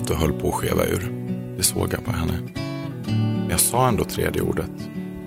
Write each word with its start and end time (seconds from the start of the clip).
att 0.00 0.08
det 0.08 0.14
höll 0.14 0.32
på 0.32 0.48
att 0.48 0.54
skeva 0.54 0.84
ur. 0.84 1.12
Det 1.56 1.62
såg 1.62 1.92
jag 1.92 2.04
på 2.04 2.12
henne. 2.12 2.32
Jag 3.50 3.60
sa 3.60 3.88
ändå 3.88 4.04
tredje 4.04 4.42
ordet. 4.42 4.70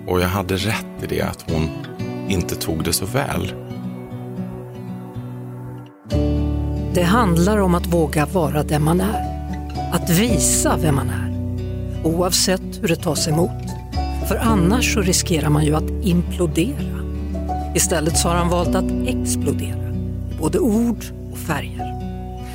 Och 0.08 0.22
jag 0.22 0.27
hade 0.27 0.55
rätt 0.55 1.04
i 1.04 1.08
det 1.08 1.22
att 1.22 1.52
hon 1.52 1.70
inte 2.30 2.55
tog 2.55 2.84
det 2.84 2.94
så 2.94 3.05
väl. 3.05 3.54
Det 6.94 7.04
handlar 7.04 7.58
om 7.58 7.76
att 7.76 7.86
våga 7.86 8.26
vara 8.26 8.64
den 8.64 8.84
man 8.84 9.02
är. 9.02 9.50
Att 9.94 10.09
visa 10.09 10.78
vem 10.78 10.95
man 10.95 11.09
är. 11.09 11.34
Oavsett 12.03 12.81
hur 12.81 12.88
det 12.88 12.95
tas 12.95 13.28
emot. 13.28 13.64
För 14.28 14.36
annars 14.36 14.94
så 14.94 15.02
riskerar 15.02 15.50
man 15.50 15.66
ju 15.66 15.76
att 15.76 15.90
implodera. 16.03 17.03
Istället 17.76 18.17
så 18.17 18.30
har 18.30 18.36
han 18.36 18.50
valt 18.50 18.76
att 18.76 18.92
explodera. 19.08 19.94
Både 20.40 20.59
ord 20.59 21.05
och 21.31 21.38
färger. 21.38 21.92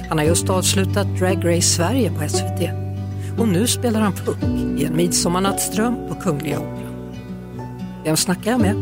Han 0.08 0.18
har 0.18 0.24
just 0.24 0.50
avslutat 0.50 1.06
Drag 1.18 1.44
Race 1.44 1.68
Sverige 1.68 2.10
på 2.10 2.28
SVT. 2.28 2.70
Och 3.38 3.48
nu 3.48 3.66
spelar 3.66 4.00
han 4.00 4.12
Puck 4.12 4.42
i 4.78 4.84
En 4.84 4.96
midsommarnattsdröm 4.96 5.96
på 6.08 6.14
Kungliga 6.14 6.58
Operan. 6.58 7.14
Vem 8.04 8.16
snackar 8.16 8.50
jag 8.50 8.60
med? 8.60 8.74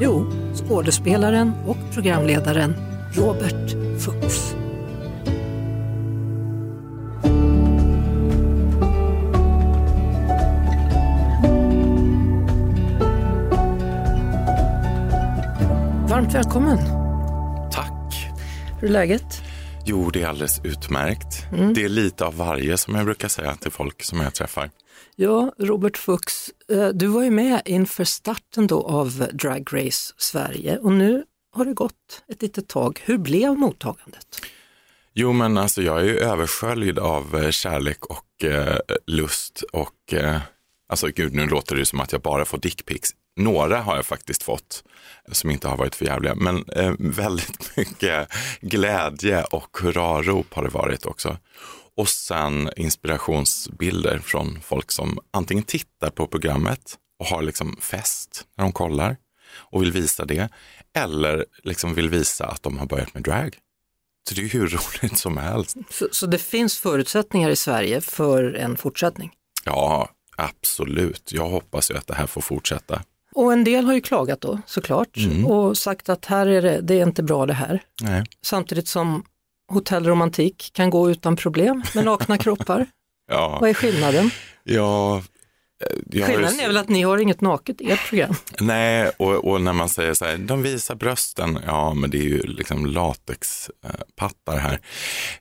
Jo, 0.00 0.26
skådespelaren 0.54 1.52
och 1.66 1.76
programledaren 1.94 2.74
Robert 3.14 3.70
Fuchs. 3.98 4.54
Varmt 16.08 16.34
välkommen. 16.34 16.78
Tack. 17.72 18.30
Hur 18.80 18.88
är 18.88 18.92
läget? 18.92 19.47
Jo, 19.90 20.10
det 20.10 20.22
är 20.22 20.26
alldeles 20.26 20.60
utmärkt. 20.64 21.46
Det 21.74 21.84
är 21.84 21.88
lite 21.88 22.24
av 22.24 22.36
varje 22.36 22.76
som 22.76 22.94
jag 22.94 23.04
brukar 23.04 23.28
säga 23.28 23.54
till 23.54 23.70
folk 23.70 24.02
som 24.02 24.20
jag 24.20 24.34
träffar. 24.34 24.70
Ja, 25.16 25.52
Robert 25.58 25.96
Fuchs, 25.96 26.50
eh, 26.70 26.88
du 26.88 27.06
var 27.06 27.22
ju 27.22 27.30
med 27.30 27.62
inför 27.64 28.04
starten 28.04 28.66
då 28.66 28.82
av 28.82 29.28
Drag 29.32 29.68
Race 29.72 30.14
Sverige 30.16 30.78
och 30.78 30.92
nu 30.92 31.24
har 31.52 31.64
det 31.64 31.72
gått 31.72 32.22
ett 32.28 32.42
litet 32.42 32.68
tag. 32.68 33.00
Hur 33.04 33.18
blev 33.18 33.58
mottagandet? 33.58 34.26
Jo, 35.14 35.32
men 35.32 35.58
alltså 35.58 35.82
jag 35.82 36.00
är 36.00 36.04
ju 36.04 36.18
översköljd 36.18 36.98
av 36.98 37.36
eh, 37.36 37.50
kärlek 37.50 38.06
och 38.06 38.44
eh, 38.44 38.78
lust 39.06 39.62
och 39.72 40.14
eh, 40.14 40.40
alltså 40.88 41.06
gud, 41.06 41.34
nu 41.34 41.46
låter 41.46 41.76
det 41.76 41.86
som 41.86 42.00
att 42.00 42.12
jag 42.12 42.20
bara 42.20 42.44
får 42.44 42.58
dickpics. 42.58 43.10
Några 43.38 43.80
har 43.80 43.96
jag 43.96 44.06
faktiskt 44.06 44.42
fått 44.42 44.84
som 45.32 45.50
inte 45.50 45.68
har 45.68 45.76
varit 45.76 45.94
för 45.94 46.04
jävliga, 46.04 46.34
men 46.34 46.64
eh, 46.68 46.92
väldigt 46.98 47.76
mycket 47.76 48.28
glädje 48.60 49.44
och 49.44 49.78
hurrarop 49.82 50.54
har 50.54 50.62
det 50.62 50.68
varit 50.68 51.06
också. 51.06 51.38
Och 51.96 52.08
sen 52.08 52.70
inspirationsbilder 52.76 54.18
från 54.18 54.60
folk 54.62 54.92
som 54.92 55.18
antingen 55.30 55.64
tittar 55.64 56.10
på 56.10 56.26
programmet 56.26 56.96
och 57.18 57.26
har 57.26 57.42
liksom 57.42 57.76
fest 57.80 58.46
när 58.56 58.64
de 58.64 58.72
kollar 58.72 59.16
och 59.50 59.82
vill 59.82 59.92
visa 59.92 60.24
det, 60.24 60.48
eller 60.94 61.44
liksom 61.62 61.94
vill 61.94 62.08
visa 62.08 62.46
att 62.46 62.62
de 62.62 62.78
har 62.78 62.86
börjat 62.86 63.14
med 63.14 63.22
drag. 63.22 63.56
Så 64.28 64.34
det 64.34 64.40
är 64.40 64.48
hur 64.48 64.68
roligt 65.02 65.18
som 65.18 65.36
helst. 65.36 65.76
Så, 65.90 66.08
så 66.12 66.26
det 66.26 66.38
finns 66.38 66.78
förutsättningar 66.78 67.50
i 67.50 67.56
Sverige 67.56 68.00
för 68.00 68.54
en 68.54 68.76
fortsättning? 68.76 69.32
Ja, 69.64 70.08
absolut. 70.36 71.32
Jag 71.32 71.48
hoppas 71.48 71.90
ju 71.90 71.96
att 71.96 72.06
det 72.06 72.14
här 72.14 72.26
får 72.26 72.40
fortsätta. 72.40 73.02
Och 73.34 73.52
en 73.52 73.64
del 73.64 73.84
har 73.84 73.94
ju 73.94 74.00
klagat 74.00 74.40
då 74.40 74.58
såklart 74.66 75.16
och 75.46 75.78
sagt 75.78 76.08
att 76.08 76.24
här 76.24 76.46
är 76.46 76.62
det, 76.62 76.80
det 76.80 76.94
är 76.94 77.02
inte 77.02 77.22
bra 77.22 77.46
det 77.46 77.52
här. 77.54 77.82
Nej. 78.02 78.24
Samtidigt 78.42 78.88
som 78.88 79.24
hotellromantik 79.72 80.70
kan 80.74 80.90
gå 80.90 81.10
utan 81.10 81.36
problem 81.36 81.82
med 81.94 82.04
nakna 82.04 82.38
kroppar. 82.44 82.86
Ja, 83.30 83.58
Vad 83.60 83.70
är 83.70 83.74
skillnaden? 83.74 84.30
ja, 84.64 85.16
eh, 85.16 85.22
Skillnaden 86.26 86.60
är 86.60 86.66
väl 86.66 86.76
att 86.76 86.88
ni 86.88 87.02
har 87.02 87.18
inget 87.18 87.40
naket 87.40 87.80
i 87.80 87.90
ert 87.90 88.08
program. 88.08 88.34
Nej, 88.60 89.10
och, 89.16 89.50
och 89.50 89.60
när 89.60 89.72
man 89.72 89.88
säger 89.88 90.14
så 90.14 90.24
här, 90.24 90.36
de 90.38 90.62
visar 90.62 90.94
brösten, 90.94 91.58
ja 91.66 91.94
men 91.94 92.10
det 92.10 92.18
är 92.18 92.22
ju 92.22 92.42
liksom 92.42 92.86
latexpattar 92.86 94.56
här. 94.58 94.80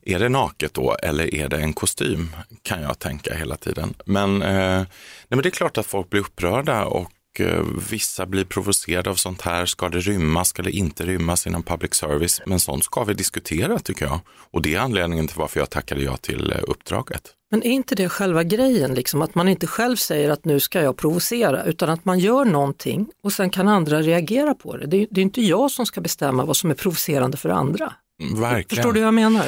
Är 0.01 0.19
det 0.19 0.29
naket 0.29 0.73
då 0.73 0.95
eller 1.03 1.35
är 1.35 1.49
det 1.49 1.57
en 1.57 1.73
kostym? 1.73 2.35
Kan 2.61 2.81
jag 2.81 2.99
tänka 2.99 3.33
hela 3.35 3.55
tiden. 3.55 3.93
Men, 4.05 4.41
eh, 4.41 4.49
nej, 4.77 4.85
men 5.29 5.41
det 5.41 5.49
är 5.49 5.51
klart 5.51 5.77
att 5.77 5.85
folk 5.85 6.09
blir 6.09 6.21
upprörda 6.21 6.85
och 6.85 7.11
eh, 7.41 7.63
vissa 7.89 8.25
blir 8.25 8.45
provocerade 8.45 9.09
av 9.09 9.15
sånt 9.15 9.41
här. 9.41 9.65
Ska 9.65 9.89
det 9.89 9.99
rymmas, 9.99 10.49
ska 10.49 10.61
det 10.61 10.71
inte 10.71 11.05
rymmas 11.05 11.47
inom 11.47 11.63
public 11.63 11.93
service? 11.93 12.41
Men 12.45 12.59
sånt 12.59 12.83
ska 12.83 13.03
vi 13.03 13.13
diskutera 13.13 13.79
tycker 13.79 14.05
jag. 14.05 14.19
Och 14.51 14.61
det 14.61 14.75
är 14.75 14.79
anledningen 14.79 15.27
till 15.27 15.37
varför 15.37 15.59
jag 15.59 15.69
tackade 15.69 16.01
ja 16.01 16.17
till 16.17 16.51
eh, 16.51 16.57
uppdraget. 16.67 17.33
Men 17.51 17.63
är 17.63 17.71
inte 17.71 17.95
det 17.95 18.09
själva 18.09 18.43
grejen, 18.43 18.93
liksom, 18.93 19.21
att 19.21 19.35
man 19.35 19.47
inte 19.47 19.67
själv 19.67 19.95
säger 19.95 20.29
att 20.29 20.45
nu 20.45 20.59
ska 20.59 20.81
jag 20.81 20.97
provocera, 20.97 21.63
utan 21.63 21.89
att 21.89 22.05
man 22.05 22.19
gör 22.19 22.45
någonting 22.45 23.07
och 23.23 23.33
sen 23.33 23.49
kan 23.49 23.67
andra 23.67 24.01
reagera 24.01 24.53
på 24.53 24.77
det. 24.77 24.87
Det 24.87 24.97
är, 24.97 25.07
det 25.11 25.21
är 25.21 25.23
inte 25.23 25.41
jag 25.41 25.71
som 25.71 25.85
ska 25.85 26.01
bestämma 26.01 26.45
vad 26.45 26.57
som 26.57 26.69
är 26.71 26.75
provocerande 26.75 27.37
för 27.37 27.49
andra. 27.49 27.93
Mm, 28.21 28.41
Verkligen. 28.41 28.67
Förstår 28.69 28.93
du 28.93 28.99
vad 28.99 29.07
jag 29.07 29.13
menar? 29.13 29.45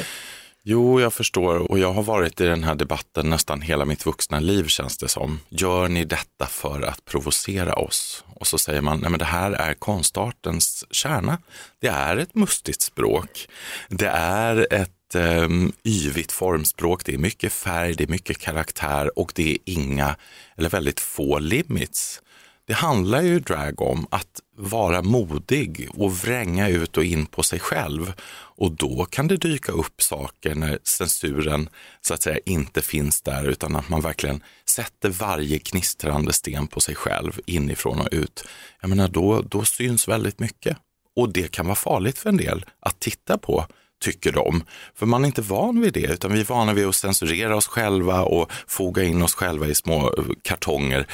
Jo, 0.62 1.00
jag 1.00 1.12
förstår 1.12 1.70
och 1.70 1.78
jag 1.78 1.92
har 1.92 2.02
varit 2.02 2.40
i 2.40 2.46
den 2.46 2.64
här 2.64 2.74
debatten 2.74 3.30
nästan 3.30 3.60
hela 3.60 3.84
mitt 3.84 4.06
vuxna 4.06 4.40
liv 4.40 4.66
känns 4.66 4.98
det 4.98 5.08
som. 5.08 5.40
Gör 5.48 5.88
ni 5.88 6.04
detta 6.04 6.46
för 6.46 6.82
att 6.82 7.04
provocera 7.04 7.74
oss? 7.74 8.24
Och 8.34 8.46
så 8.46 8.58
säger 8.58 8.80
man, 8.80 9.00
nej 9.00 9.10
men 9.10 9.18
det 9.18 9.24
här 9.24 9.52
är 9.52 9.74
konstartens 9.74 10.84
kärna. 10.90 11.38
Det 11.78 11.88
är 11.88 12.16
ett 12.16 12.34
mustigt 12.34 12.82
språk. 12.82 13.48
Det 13.88 14.08
är 14.14 14.66
ett 14.70 15.14
eh, 15.14 15.48
yvigt 15.84 16.32
formspråk. 16.32 17.04
Det 17.04 17.14
är 17.14 17.18
mycket 17.18 17.52
färg, 17.52 17.94
det 17.94 18.04
är 18.04 18.08
mycket 18.08 18.38
karaktär 18.38 19.18
och 19.18 19.32
det 19.34 19.50
är 19.50 19.58
inga, 19.64 20.16
eller 20.56 20.68
väldigt 20.68 21.00
få 21.00 21.38
limits. 21.38 22.22
Det 22.66 22.74
handlar 22.74 23.22
ju 23.22 23.40
drag 23.40 23.80
om 23.80 24.06
att 24.10 24.40
vara 24.60 25.02
modig 25.02 25.88
och 25.94 26.16
vränga 26.16 26.68
ut 26.68 26.96
och 26.96 27.04
in 27.04 27.26
på 27.26 27.42
sig 27.42 27.58
själv. 27.58 28.12
Och 28.32 28.72
då 28.72 29.04
kan 29.04 29.28
det 29.28 29.36
dyka 29.36 29.72
upp 29.72 30.02
saker 30.02 30.54
när 30.54 30.78
censuren 30.84 31.68
så 32.00 32.14
att 32.14 32.22
säga 32.22 32.38
inte 32.46 32.82
finns 32.82 33.22
där 33.22 33.44
utan 33.44 33.76
att 33.76 33.88
man 33.88 34.00
verkligen 34.00 34.42
sätter 34.68 35.08
varje 35.08 35.58
knistrande 35.58 36.32
sten 36.32 36.66
på 36.66 36.80
sig 36.80 36.94
själv 36.94 37.40
inifrån 37.46 38.00
och 38.00 38.08
ut. 38.10 38.44
Jag 38.80 38.88
menar 38.88 39.08
då, 39.08 39.42
då 39.42 39.64
syns 39.64 40.08
väldigt 40.08 40.38
mycket. 40.38 40.76
Och 41.16 41.32
det 41.32 41.50
kan 41.50 41.66
vara 41.66 41.76
farligt 41.76 42.18
för 42.18 42.28
en 42.28 42.36
del 42.36 42.64
att 42.80 43.00
titta 43.00 43.38
på 43.38 43.66
tycker 44.00 44.32
de. 44.32 44.64
För 44.94 45.06
man 45.06 45.24
är 45.24 45.26
inte 45.26 45.42
van 45.42 45.80
vid 45.80 45.92
det, 45.92 46.12
utan 46.12 46.32
vi 46.32 46.40
är 46.40 46.44
vana 46.44 46.74
vid 46.74 46.86
att 46.86 46.94
censurera 46.94 47.56
oss 47.56 47.66
själva 47.66 48.22
och 48.22 48.52
foga 48.66 49.02
in 49.02 49.22
oss 49.22 49.34
själva 49.34 49.66
i 49.66 49.74
små 49.74 50.14
kartonger. 50.42 51.06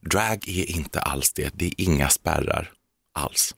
Drag 0.00 0.48
är 0.48 0.70
inte 0.70 1.00
alls 1.00 1.32
det, 1.32 1.50
det 1.54 1.66
är 1.66 1.72
inga 1.76 2.08
spärrar 2.08 2.70
alls. 3.12 3.54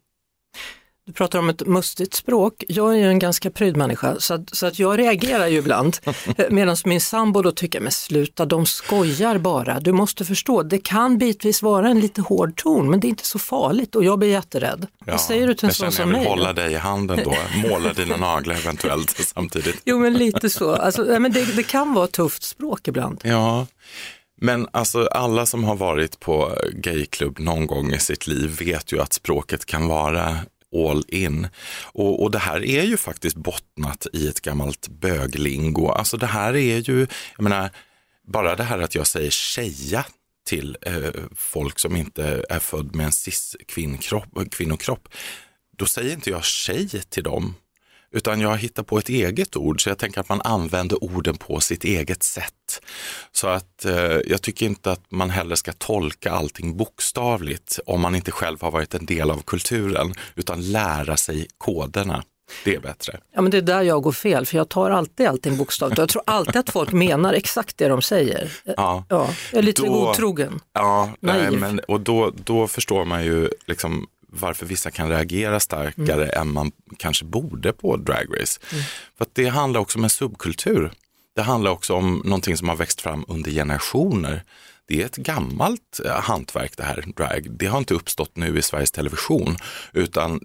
Du 1.06 1.12
pratar 1.12 1.38
om 1.38 1.48
ett 1.48 1.66
mustigt 1.66 2.14
språk. 2.14 2.64
Jag 2.68 2.92
är 2.92 2.96
ju 2.96 3.08
en 3.08 3.18
ganska 3.18 3.50
pryd 3.50 3.76
människa 3.76 4.16
så 4.18 4.34
att, 4.34 4.56
så 4.56 4.66
att 4.66 4.78
jag 4.78 4.98
reagerar 4.98 5.46
ju 5.46 5.58
ibland. 5.58 5.98
Medan 6.50 6.76
min 6.84 7.00
sambo 7.00 7.42
då 7.42 7.52
tycker, 7.52 7.80
men 7.80 7.92
sluta, 7.92 8.44
de 8.44 8.66
skojar 8.66 9.38
bara. 9.38 9.80
Du 9.80 9.92
måste 9.92 10.24
förstå, 10.24 10.62
det 10.62 10.78
kan 10.78 11.18
bitvis 11.18 11.62
vara 11.62 11.88
en 11.88 12.00
lite 12.00 12.22
hård 12.22 12.56
ton 12.56 12.90
men 12.90 13.00
det 13.00 13.06
är 13.06 13.08
inte 13.08 13.26
så 13.26 13.38
farligt 13.38 13.94
och 13.94 14.04
jag 14.04 14.18
blir 14.18 14.28
jätterädd. 14.28 14.86
Vad 15.06 15.20
säger 15.20 15.46
du 15.46 15.54
till 15.54 15.68
en 15.68 15.74
sån 15.74 15.92
som 15.92 16.00
jag 16.00 16.06
vill 16.06 16.16
mig? 16.16 16.28
hålla 16.28 16.52
dig 16.52 16.72
i 16.72 16.76
handen 16.76 17.20
då, 17.24 17.34
måla 17.68 17.92
dina 17.92 18.16
naglar 18.16 18.54
eventuellt 18.54 19.10
samtidigt. 19.10 19.82
Jo 19.84 19.98
men 19.98 20.14
lite 20.14 20.50
så, 20.50 20.74
alltså, 20.74 21.04
men 21.04 21.32
det, 21.32 21.56
det 21.56 21.62
kan 21.62 21.94
vara 21.94 22.06
tufft 22.06 22.42
språk 22.42 22.88
ibland. 22.88 23.20
Ja, 23.24 23.66
men 24.42 24.68
alltså 24.72 25.06
alla 25.06 25.46
som 25.46 25.64
har 25.64 25.76
varit 25.76 26.20
på 26.20 26.58
gayklubb 26.72 27.38
någon 27.38 27.66
gång 27.66 27.92
i 27.92 27.98
sitt 27.98 28.26
liv 28.26 28.58
vet 28.58 28.92
ju 28.92 29.00
att 29.00 29.12
språket 29.12 29.64
kan 29.64 29.88
vara 29.88 30.38
all 30.74 31.04
in. 31.08 31.48
Och, 31.82 32.22
och 32.22 32.30
det 32.30 32.38
här 32.38 32.64
är 32.64 32.82
ju 32.82 32.96
faktiskt 32.96 33.36
bottnat 33.36 34.06
i 34.12 34.28
ett 34.28 34.40
gammalt 34.40 34.88
böglingo. 34.88 35.88
Alltså 35.88 36.16
det 36.16 36.26
här 36.26 36.56
är 36.56 36.78
ju, 36.78 37.06
jag 37.36 37.42
menar, 37.42 37.70
bara 38.28 38.56
det 38.56 38.64
här 38.64 38.78
att 38.78 38.94
jag 38.94 39.06
säger 39.06 39.30
tjeja 39.30 40.04
till 40.46 40.76
eh, 40.82 41.10
folk 41.36 41.78
som 41.78 41.96
inte 41.96 42.44
är 42.48 42.58
född 42.58 42.94
med 42.94 43.06
en 43.06 43.12
cis-kvinnokropp, 43.12 44.50
kvinnokropp, 44.50 45.08
då 45.76 45.86
säger 45.86 46.12
inte 46.12 46.30
jag 46.30 46.44
tjej 46.44 46.88
till 46.88 47.22
dem. 47.22 47.54
Utan 48.12 48.40
jag 48.40 48.56
hittar 48.56 48.82
på 48.82 48.98
ett 48.98 49.08
eget 49.08 49.56
ord, 49.56 49.82
så 49.82 49.88
jag 49.88 49.98
tänker 49.98 50.20
att 50.20 50.28
man 50.28 50.40
använder 50.40 51.04
orden 51.04 51.36
på 51.36 51.60
sitt 51.60 51.84
eget 51.84 52.22
sätt. 52.22 52.82
Så 53.32 53.48
att 53.48 53.84
eh, 53.84 53.94
jag 54.26 54.42
tycker 54.42 54.66
inte 54.66 54.90
att 54.92 55.10
man 55.10 55.30
heller 55.30 55.56
ska 55.56 55.72
tolka 55.72 56.30
allting 56.32 56.76
bokstavligt 56.76 57.78
om 57.86 58.00
man 58.00 58.14
inte 58.14 58.30
själv 58.30 58.62
har 58.62 58.70
varit 58.70 58.94
en 58.94 59.06
del 59.06 59.30
av 59.30 59.42
kulturen, 59.42 60.14
utan 60.34 60.70
lära 60.72 61.16
sig 61.16 61.46
koderna. 61.58 62.22
Det 62.64 62.74
är 62.74 62.80
bättre. 62.80 63.18
Ja 63.34 63.42
men 63.42 63.50
det 63.50 63.56
är 63.58 63.62
där 63.62 63.82
jag 63.82 64.02
går 64.02 64.12
fel, 64.12 64.46
för 64.46 64.56
jag 64.56 64.68
tar 64.68 64.90
alltid 64.90 65.26
allting 65.26 65.56
bokstavligt. 65.56 65.98
Jag 65.98 66.08
tror 66.08 66.22
alltid 66.26 66.56
att 66.56 66.70
folk 66.70 66.92
menar 66.92 67.32
exakt 67.32 67.78
det 67.78 67.88
de 67.88 68.02
säger. 68.02 68.52
Ja. 68.76 69.04
Ja, 69.08 69.28
jag 69.52 69.58
är 69.58 69.62
lite 69.62 69.82
Då- 69.82 69.92
godtrogen. 69.92 70.60
Ja, 70.72 71.10
nej, 71.20 71.50
men, 71.50 71.78
och 71.78 72.00
då, 72.00 72.32
då 72.44 72.66
förstår 72.68 73.04
man 73.04 73.24
ju 73.24 73.48
liksom 73.66 74.06
varför 74.32 74.66
vissa 74.66 74.90
kan 74.90 75.08
reagera 75.08 75.60
starkare 75.60 76.28
än 76.28 76.52
man 76.52 76.72
kanske 76.96 77.24
borde 77.24 77.72
på 77.72 77.96
Drag 77.96 78.40
Race. 78.40 78.60
För 79.16 79.24
att 79.24 79.34
det 79.34 79.48
handlar 79.48 79.80
också 79.80 79.98
om 79.98 80.04
en 80.04 80.10
subkultur. 80.10 80.92
Det 81.34 81.42
handlar 81.42 81.70
också 81.70 81.94
om 81.94 82.22
någonting 82.24 82.56
som 82.56 82.68
har 82.68 82.76
växt 82.76 83.00
fram 83.00 83.24
under 83.28 83.50
generationer. 83.50 84.42
Det 84.86 85.02
är 85.02 85.06
ett 85.06 85.16
gammalt 85.16 86.00
eh, 86.04 86.20
hantverk 86.20 86.76
det 86.76 86.82
här, 86.82 87.04
drag. 87.16 87.46
Det 87.50 87.66
har 87.66 87.78
inte 87.78 87.94
uppstått 87.94 88.36
nu 88.36 88.58
i 88.58 88.62
Sveriges 88.62 88.90
Television, 88.90 89.56
utan 89.92 90.40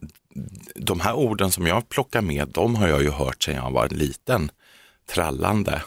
de 0.75 0.99
här 0.99 1.13
orden 1.13 1.51
som 1.51 1.67
jag 1.67 1.89
plockar 1.89 2.21
med, 2.21 2.47
de 2.47 2.75
har 2.75 2.87
jag 2.87 3.03
ju 3.03 3.09
hört 3.09 3.43
sedan 3.43 3.55
jag 3.55 3.71
var 3.71 3.89
liten. 3.89 4.51
Trallande, 5.09 5.81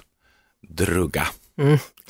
drugga 0.69 1.27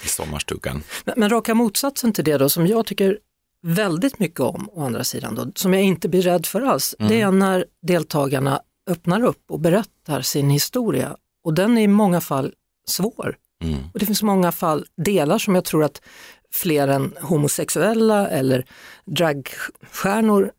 i 0.03 0.09
sommarstugan. 0.09 0.83
Men, 1.05 1.15
men 1.17 1.31
raka 1.31 1.55
motsatsen 1.55 2.13
till 2.13 2.25
det 2.25 2.39
då, 2.39 2.49
som 2.49 2.67
jag 2.67 2.87
tycker 2.87 3.19
väldigt 3.63 4.19
mycket 4.19 4.41
om, 4.41 4.71
å 4.73 4.85
andra 4.85 5.05
sidan, 5.05 5.35
då, 5.35 5.53
som 5.55 5.75
jag 5.75 5.83
inte 5.83 6.09
blir 6.09 6.23
rädd 6.23 6.47
för 6.47 6.61
alls, 6.61 6.95
det 6.99 7.21
är 7.21 7.31
när 7.31 7.65
deltagarna 7.83 8.61
öppnar 8.87 9.25
upp 9.25 9.51
och 9.51 9.61
berättar 9.61 10.23
sin 10.23 10.51
historia. 10.51 11.17
Och 11.45 11.55
den 11.55 11.79
är 11.79 11.83
i 11.83 11.89
många 11.89 12.21
fall 12.21 12.55
svår. 12.87 13.37
Mm. 13.63 13.79
Och 13.93 13.99
det 13.99 14.07
finns 14.07 14.23
många 14.23 14.53
fall, 14.53 14.87
delar 14.97 15.39
som 15.39 15.55
jag 15.55 15.65
tror 15.65 15.85
att 15.85 16.03
fler 16.53 16.89
än 16.89 17.15
homosexuella 17.21 18.29
eller 18.29 18.67
dragstjärnor 19.05 20.53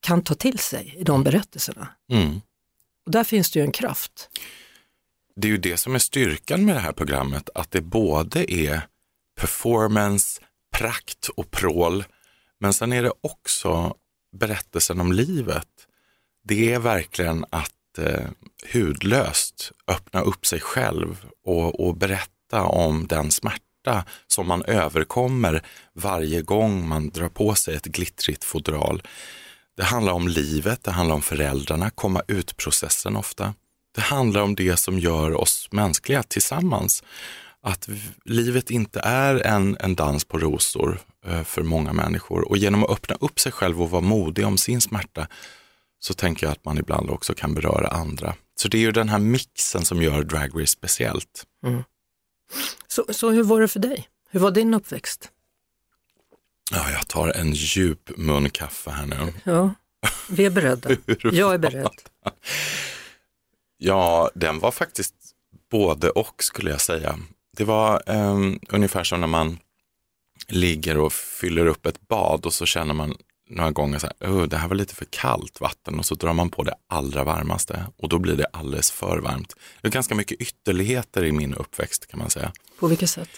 kan 0.00 0.22
ta 0.22 0.34
till 0.34 0.58
sig 0.58 0.94
i 0.98 1.04
de 1.04 1.22
berättelserna. 1.22 1.88
Mm. 2.10 2.40
Och 3.06 3.12
där 3.12 3.24
finns 3.24 3.50
det 3.50 3.58
ju 3.58 3.64
en 3.64 3.72
kraft. 3.72 4.28
Det 5.36 5.48
är 5.48 5.52
ju 5.52 5.58
det 5.58 5.76
som 5.76 5.94
är 5.94 5.98
styrkan 5.98 6.64
med 6.64 6.76
det 6.76 6.80
här 6.80 6.92
programmet, 6.92 7.50
att 7.54 7.70
det 7.70 7.80
både 7.80 8.52
är 8.52 8.86
performance, 9.40 10.40
prakt 10.76 11.28
och 11.28 11.50
prål, 11.50 12.04
men 12.64 12.72
sen 12.72 12.92
är 12.92 13.02
det 13.02 13.12
också 13.20 13.94
berättelsen 14.36 15.00
om 15.00 15.12
livet. 15.12 15.68
Det 16.44 16.72
är 16.72 16.78
verkligen 16.78 17.44
att 17.50 17.98
eh, 17.98 18.26
hudlöst 18.72 19.72
öppna 19.86 20.20
upp 20.20 20.46
sig 20.46 20.60
själv 20.60 21.26
och, 21.46 21.86
och 21.86 21.96
berätta 21.96 22.62
om 22.62 23.06
den 23.06 23.30
smärta 23.30 24.04
som 24.26 24.48
man 24.48 24.64
överkommer 24.64 25.62
varje 25.92 26.42
gång 26.42 26.88
man 26.88 27.10
drar 27.10 27.28
på 27.28 27.54
sig 27.54 27.74
ett 27.74 27.84
glittrigt 27.84 28.44
fodral. 28.44 29.02
Det 29.76 29.84
handlar 29.84 30.12
om 30.12 30.28
livet, 30.28 30.84
det 30.84 30.90
handlar 30.90 31.14
om 31.14 31.22
föräldrarna, 31.22 31.90
komma 31.90 32.22
ut-processen 32.28 33.16
ofta. 33.16 33.54
Det 33.94 34.00
handlar 34.00 34.42
om 34.42 34.54
det 34.54 34.76
som 34.76 34.98
gör 34.98 35.34
oss 35.34 35.68
mänskliga 35.70 36.22
tillsammans. 36.22 37.02
Att 37.62 37.88
livet 38.24 38.70
inte 38.70 39.00
är 39.00 39.46
en, 39.46 39.76
en 39.80 39.94
dans 39.94 40.24
på 40.24 40.38
rosor 40.38 41.00
för 41.44 41.62
många 41.62 41.92
människor. 41.92 42.48
Och 42.48 42.56
genom 42.56 42.84
att 42.84 42.90
öppna 42.90 43.16
upp 43.20 43.40
sig 43.40 43.52
själv 43.52 43.82
och 43.82 43.90
vara 43.90 44.02
modig 44.02 44.46
om 44.46 44.58
sin 44.58 44.80
smärta 44.80 45.26
så 45.98 46.14
tänker 46.14 46.46
jag 46.46 46.52
att 46.52 46.64
man 46.64 46.78
ibland 46.78 47.10
också 47.10 47.34
kan 47.34 47.54
beröra 47.54 47.88
andra. 47.88 48.34
Så 48.56 48.68
det 48.68 48.78
är 48.78 48.80
ju 48.80 48.92
den 48.92 49.08
här 49.08 49.18
mixen 49.18 49.84
som 49.84 50.02
gör 50.02 50.22
Drag 50.22 50.60
Race 50.60 50.66
speciellt. 50.66 51.44
Så, 52.86 53.04
så 53.10 53.30
hur 53.30 53.42
var 53.42 53.60
det 53.60 53.68
för 53.68 53.80
dig? 53.80 54.08
Hur 54.30 54.40
var 54.40 54.50
din 54.50 54.74
uppväxt? 54.74 55.30
Ja, 56.72 56.90
jag 56.90 57.08
tar 57.08 57.28
en 57.28 57.52
djup 57.52 58.10
mun 58.16 58.50
kaffe 58.50 58.90
här 58.90 59.06
nu. 59.06 59.32
Ja, 59.44 59.74
vi 60.28 60.44
är 60.44 60.50
beredda. 60.50 60.90
Jag 61.22 61.54
är 61.54 61.58
beredd. 61.58 61.88
Ja, 63.76 64.30
den 64.34 64.58
var 64.58 64.70
faktiskt 64.70 65.14
både 65.70 66.10
och 66.10 66.42
skulle 66.42 66.70
jag 66.70 66.80
säga. 66.80 67.18
Det 67.56 67.64
var 67.64 68.02
ehm, 68.06 68.58
ungefär 68.68 69.04
som 69.04 69.20
när 69.20 69.26
man 69.26 69.58
ligger 70.48 70.98
och 70.98 71.12
fyller 71.12 71.66
upp 71.66 71.86
ett 71.86 72.08
bad 72.08 72.46
och 72.46 72.54
så 72.54 72.66
känner 72.66 72.94
man 72.94 73.16
några 73.48 73.70
gånger 73.70 73.98
så 73.98 74.06
här, 74.06 74.30
"Åh, 74.30 74.42
det 74.42 74.56
här 74.56 74.68
var 74.68 74.76
lite 74.76 74.94
för 74.94 75.06
kallt 75.10 75.60
vatten 75.60 75.98
och 75.98 76.06
så 76.06 76.14
drar 76.14 76.32
man 76.32 76.50
på 76.50 76.62
det 76.62 76.74
allra 76.86 77.24
varmaste 77.24 77.86
och 77.96 78.08
då 78.08 78.18
blir 78.18 78.36
det 78.36 78.46
alldeles 78.52 78.90
för 78.90 79.18
varmt. 79.18 79.54
Det 79.80 79.88
är 79.88 79.92
ganska 79.92 80.14
mycket 80.14 80.40
ytterligheter 80.40 81.24
i 81.24 81.32
min 81.32 81.54
uppväxt 81.54 82.06
kan 82.06 82.18
man 82.18 82.30
säga. 82.30 82.52
På 82.78 82.86
vilket 82.86 83.10
sätt? 83.10 83.28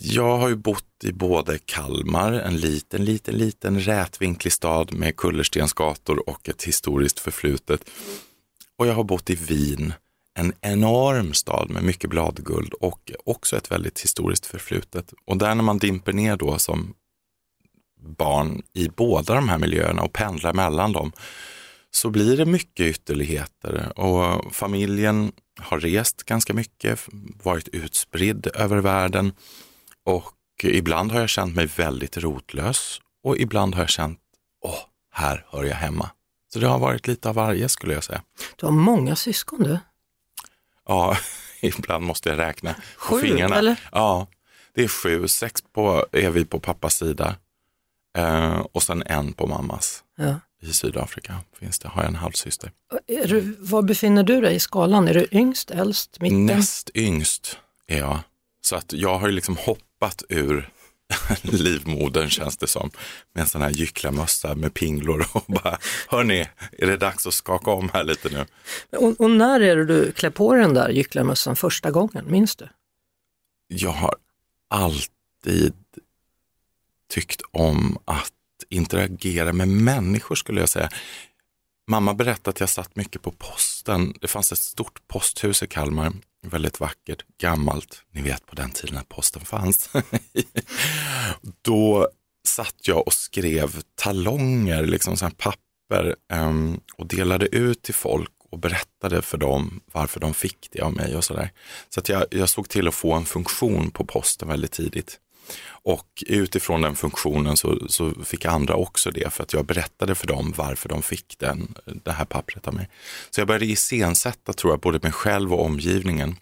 Jag 0.00 0.38
har 0.38 0.48
ju 0.48 0.56
bott 0.56 1.04
i 1.04 1.12
både 1.12 1.58
Kalmar, 1.58 2.32
en 2.32 2.56
liten, 2.56 3.04
liten, 3.04 3.34
liten 3.34 3.80
rätvinklig 3.80 4.52
stad 4.52 4.92
med 4.92 5.16
kullerstensgator 5.16 6.28
och 6.28 6.48
ett 6.48 6.62
historiskt 6.62 7.18
förflutet. 7.18 7.90
Och 8.76 8.86
jag 8.86 8.94
har 8.94 9.04
bott 9.04 9.30
i 9.30 9.34
Wien, 9.34 9.92
en 10.38 10.52
enorm 10.60 11.34
stad 11.34 11.70
med 11.70 11.82
mycket 11.82 12.10
bladguld 12.10 12.74
och 12.74 13.12
också 13.24 13.56
ett 13.56 13.70
väldigt 13.70 14.00
historiskt 14.00 14.46
förflutet. 14.46 15.12
Och 15.24 15.36
där 15.36 15.54
när 15.54 15.62
man 15.62 15.78
dimper 15.78 16.12
ner 16.12 16.36
då 16.36 16.58
som 16.58 16.94
barn 18.00 18.62
i 18.72 18.88
båda 18.88 19.34
de 19.34 19.48
här 19.48 19.58
miljöerna 19.58 20.02
och 20.02 20.12
pendlar 20.12 20.52
mellan 20.52 20.92
dem 20.92 21.12
så 21.90 22.10
blir 22.10 22.36
det 22.36 22.44
mycket 22.44 22.86
ytterligheter 22.86 23.98
och 23.98 24.54
familjen 24.54 25.32
har 25.60 25.80
rest 25.80 26.24
ganska 26.24 26.54
mycket, 26.54 27.00
varit 27.42 27.68
utspridd 27.68 28.46
över 28.54 28.76
världen 28.76 29.32
och 30.04 30.34
ibland 30.62 31.12
har 31.12 31.20
jag 31.20 31.28
känt 31.28 31.54
mig 31.54 31.66
väldigt 31.66 32.16
rotlös 32.16 33.00
och 33.24 33.38
ibland 33.38 33.74
har 33.74 33.82
jag 33.82 33.90
känt, 33.90 34.18
åh, 34.64 34.80
här 35.12 35.46
hör 35.48 35.64
jag 35.64 35.76
hemma. 35.76 36.10
Så 36.52 36.58
det 36.58 36.66
har 36.66 36.78
varit 36.78 37.06
lite 37.06 37.28
av 37.28 37.34
varje 37.34 37.68
skulle 37.68 37.94
jag 37.94 38.04
säga. 38.04 38.22
Du 38.56 38.66
har 38.66 38.72
många 38.72 39.16
syskon 39.16 39.62
du. 39.62 39.78
Ja, 40.88 41.16
ibland 41.60 42.04
måste 42.04 42.28
jag 42.28 42.38
räkna 42.38 42.74
på 42.74 42.80
Sju, 42.96 43.20
fingrarna. 43.20 43.56
eller? 43.56 43.80
Ja, 43.92 44.26
det 44.74 44.84
är 44.84 44.88
sju, 44.88 45.28
sex 45.28 45.62
på, 45.74 46.06
är 46.12 46.30
vi 46.30 46.44
på 46.44 46.60
pappas 46.60 46.94
sida 46.96 47.36
eh, 48.18 48.58
och 48.72 48.82
sen 48.82 49.02
en 49.06 49.32
på 49.32 49.46
mammas. 49.46 50.04
Ja. 50.16 50.40
I 50.62 50.72
Sydafrika 50.72 51.34
finns 51.58 51.78
det, 51.78 51.88
har 51.88 52.02
jag 52.02 52.08
en 52.08 52.16
halvsyster. 52.16 52.72
Är 53.06 53.26
du, 53.28 53.56
var 53.58 53.82
befinner 53.82 54.22
du 54.22 54.40
dig 54.40 54.54
i 54.54 54.60
skalan? 54.60 55.08
Är 55.08 55.14
du 55.14 55.26
yngst, 55.32 55.70
äldst, 55.70 56.20
mitten? 56.20 56.46
Näst 56.46 56.90
yngst 56.94 57.58
är 57.86 57.98
jag. 57.98 58.18
Så 58.60 58.76
att 58.76 58.92
jag 58.92 59.18
har 59.18 59.28
liksom 59.30 59.56
hoppat 59.56 60.22
ur 60.28 60.70
livmodern 61.42 62.30
känns 62.30 62.56
det 62.56 62.66
som. 62.66 62.90
Med 63.32 63.42
en 63.42 63.48
sån 63.48 63.62
här 63.62 63.70
gycklarmössa 63.70 64.54
med 64.54 64.74
pinglor 64.74 65.26
och 65.32 65.44
bara, 65.46 65.78
hörni, 66.08 66.48
är 66.72 66.86
det 66.86 66.96
dags 66.96 67.26
att 67.26 67.34
skaka 67.34 67.70
om 67.70 67.90
här 67.92 68.04
lite 68.04 68.28
nu? 68.28 68.46
Och, 68.98 69.20
och 69.20 69.30
när 69.30 69.60
är 69.60 69.76
det 69.76 69.84
du 69.84 70.12
klär 70.12 70.30
på 70.30 70.54
den 70.54 70.74
där 70.74 70.88
gycklarmössan 70.88 71.56
första 71.56 71.90
gången? 71.90 72.24
Minns 72.30 72.56
du? 72.56 72.68
Jag 73.68 73.90
har 73.90 74.14
alltid 74.68 75.74
tyckt 77.08 77.42
om 77.50 77.98
att 78.04 78.32
interagera 78.68 79.52
med 79.52 79.68
människor 79.68 80.34
skulle 80.34 80.60
jag 80.60 80.68
säga. 80.68 80.88
Mamma 81.90 82.14
berättade 82.14 82.50
att 82.50 82.60
jag 82.60 82.68
satt 82.68 82.96
mycket 82.96 83.22
på 83.22 83.30
posten. 83.30 84.14
Det 84.20 84.28
fanns 84.28 84.52
ett 84.52 84.58
stort 84.58 85.08
posthus 85.08 85.62
i 85.62 85.66
Kalmar, 85.66 86.12
väldigt 86.46 86.80
vackert, 86.80 87.24
gammalt. 87.40 88.02
Ni 88.10 88.22
vet 88.22 88.46
på 88.46 88.54
den 88.54 88.70
tiden 88.70 88.94
när 88.94 89.02
posten 89.02 89.44
fanns. 89.44 89.90
Då 91.62 92.08
satt 92.48 92.74
jag 92.82 93.06
och 93.06 93.12
skrev 93.12 93.82
talonger, 93.94 94.86
liksom 94.86 95.16
så 95.16 95.24
här 95.24 95.32
papper 95.32 96.16
ehm, 96.32 96.80
och 96.96 97.06
delade 97.06 97.46
ut 97.46 97.82
till 97.82 97.94
folk 97.94 98.32
och 98.50 98.58
berättade 98.58 99.22
för 99.22 99.38
dem 99.38 99.80
varför 99.92 100.20
de 100.20 100.34
fick 100.34 100.68
det 100.70 100.80
av 100.80 100.92
mig 100.92 101.16
och 101.16 101.24
sådär. 101.24 101.52
Så 101.88 102.00
att 102.00 102.08
jag, 102.08 102.24
jag 102.30 102.48
såg 102.48 102.68
till 102.68 102.88
att 102.88 102.94
få 102.94 103.12
en 103.12 103.24
funktion 103.24 103.90
på 103.90 104.04
posten 104.04 104.48
väldigt 104.48 104.72
tidigt. 104.72 105.20
Och 105.66 106.24
utifrån 106.26 106.80
den 106.80 106.96
funktionen 106.96 107.56
så, 107.56 107.88
så 107.88 108.12
fick 108.24 108.44
andra 108.44 108.74
också 108.74 109.10
det 109.10 109.32
för 109.32 109.42
att 109.42 109.52
jag 109.52 109.64
berättade 109.64 110.14
för 110.14 110.26
dem 110.26 110.54
varför 110.56 110.88
de 110.88 111.02
fick 111.02 111.38
den, 111.38 111.74
det 112.04 112.12
här 112.12 112.24
pappret 112.24 112.68
av 112.68 112.74
mig. 112.74 112.88
Så 113.30 113.40
jag 113.40 113.48
började 113.48 113.66
iscensätta 113.66 114.52
tror 114.52 114.72
jag 114.72 114.80
både 114.80 114.98
mig 115.02 115.12
själv 115.12 115.54
och 115.54 115.64
omgivningen. 115.64 116.36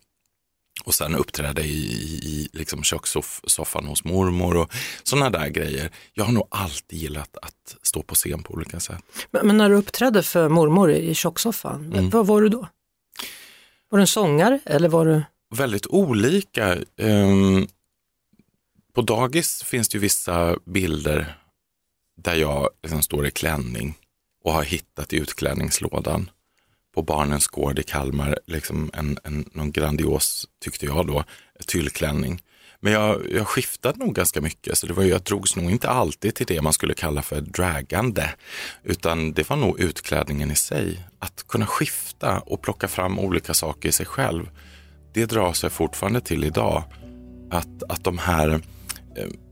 Och 0.84 0.94
sen 0.94 1.14
uppträda 1.14 1.62
i, 1.62 1.66
i, 1.66 2.14
i 2.22 2.48
liksom 2.52 2.82
kökssoffan 2.82 3.86
hos 3.86 4.04
mormor 4.04 4.56
och 4.56 4.72
sådana 5.02 5.30
där 5.30 5.48
grejer. 5.48 5.90
Jag 6.14 6.25
har 6.25 6.32
nog 6.32 6.46
alltid 6.50 6.98
gillat 6.98 7.36
att 7.42 7.76
stå 7.82 8.02
på 8.02 8.14
scen 8.14 8.42
på 8.42 8.52
olika 8.52 8.80
sätt. 8.80 9.02
Men, 9.30 9.46
men 9.46 9.56
när 9.56 9.70
du 9.70 9.76
uppträdde 9.76 10.22
för 10.22 10.48
mormor 10.48 10.90
i 10.90 11.14
tjocksoffan, 11.14 12.10
vad 12.12 12.26
var 12.26 12.40
du 12.40 12.48
då? 12.48 12.68
Var 13.88 13.98
du 13.98 14.00
en 14.00 14.06
sångare 14.06 14.60
eller 14.64 14.88
var 14.88 15.06
du... 15.06 15.22
väldigt 15.54 15.86
olika. 15.86 16.76
Ehm, 16.98 17.66
på 18.97 19.03
dagis 19.03 19.62
finns 19.62 19.88
det 19.88 19.97
ju 19.97 20.00
vissa 20.00 20.57
bilder 20.65 21.38
där 22.23 22.35
jag 22.35 22.69
liksom 22.83 23.03
står 23.03 23.26
i 23.26 23.31
klänning 23.31 23.95
och 24.45 24.53
har 24.53 24.62
hittat 24.62 25.12
i 25.12 25.17
utklädningslådan 25.17 26.31
på 26.95 27.03
Barnens 27.03 27.47
gård 27.49 27.79
i 27.79 27.83
Kalmar, 27.83 28.38
liksom 28.47 28.91
en, 28.95 29.19
en, 29.25 29.50
någon 29.53 29.73
grandios, 29.73 30.49
tyckte 30.65 30.87
jag 30.87 31.07
då, 31.07 31.25
tyllklänning. 31.67 32.43
Men 32.81 32.93
jag, 32.93 33.33
jag 33.33 33.49
skiftade 33.49 33.99
nog 33.99 34.15
ganska 34.15 34.41
mycket, 34.41 34.79
så 34.79 34.87
det 34.87 34.93
var, 34.93 35.05
jag 35.05 35.23
drogs 35.23 35.57
nog 35.57 35.71
inte 35.71 35.88
alltid 35.88 36.35
till 36.35 36.47
det 36.47 36.62
man 36.62 36.73
skulle 36.73 36.95
kalla 36.95 37.23
för 37.23 37.41
dragande, 37.41 38.31
utan 38.83 39.33
det 39.33 39.50
var 39.50 39.57
nog 39.57 39.81
utklädningen 39.81 40.50
i 40.50 40.57
sig. 40.57 41.07
Att 41.19 41.45
kunna 41.49 41.67
skifta 41.67 42.38
och 42.38 42.62
plocka 42.62 42.88
fram 42.88 43.19
olika 43.19 43.55
saker 43.55 43.88
i 43.88 43.93
sig 43.93 44.07
själv, 44.07 44.50
det 45.15 45.26
drar 45.26 45.53
sig 45.53 45.71
fortfarande 45.71 46.21
till 46.21 46.45
idag. 46.45 46.83
Att, 47.50 47.83
att 47.88 48.05
de 48.05 48.19
här 48.19 48.61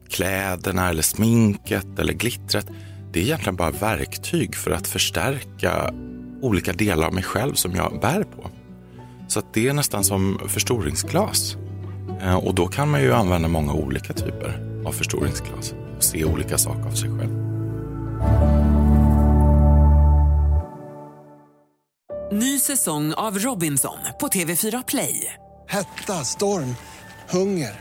kläderna 0.08 0.90
eller 0.90 1.02
sminket 1.02 1.98
eller 1.98 2.12
glittret, 2.12 2.66
det 3.12 3.20
är 3.20 3.24
egentligen 3.24 3.56
bara 3.56 3.70
verktyg 3.70 4.56
för 4.56 4.70
att 4.70 4.86
förstärka 4.86 5.94
olika 6.42 6.72
delar 6.72 7.06
av 7.06 7.14
mig 7.14 7.22
själv 7.22 7.54
som 7.54 7.74
jag 7.74 8.00
bär 8.00 8.22
på. 8.22 8.50
Så 9.28 9.38
att 9.38 9.54
det 9.54 9.68
är 9.68 9.72
nästan 9.72 10.04
som 10.04 10.40
förstoringsglas. 10.48 11.56
Eh, 12.20 12.46
och 12.46 12.54
då 12.54 12.66
kan 12.66 12.90
man 12.90 13.02
ju 13.02 13.12
använda 13.12 13.48
många 13.48 13.72
olika 13.72 14.12
typer 14.12 14.82
av 14.86 14.92
förstoringsglas 14.92 15.74
och 15.96 16.04
se 16.04 16.24
olika 16.24 16.58
saker 16.58 16.86
av 16.86 16.92
sig 16.92 17.10
själv. 17.10 17.44
Ny 22.32 22.58
säsong 22.58 23.14
av 23.14 23.38
Robinson 23.38 23.98
på 24.20 24.28
TV4 24.28 24.84
Play. 24.86 25.34
Hetta, 25.68 26.24
storm, 26.24 26.76
hunger. 27.30 27.80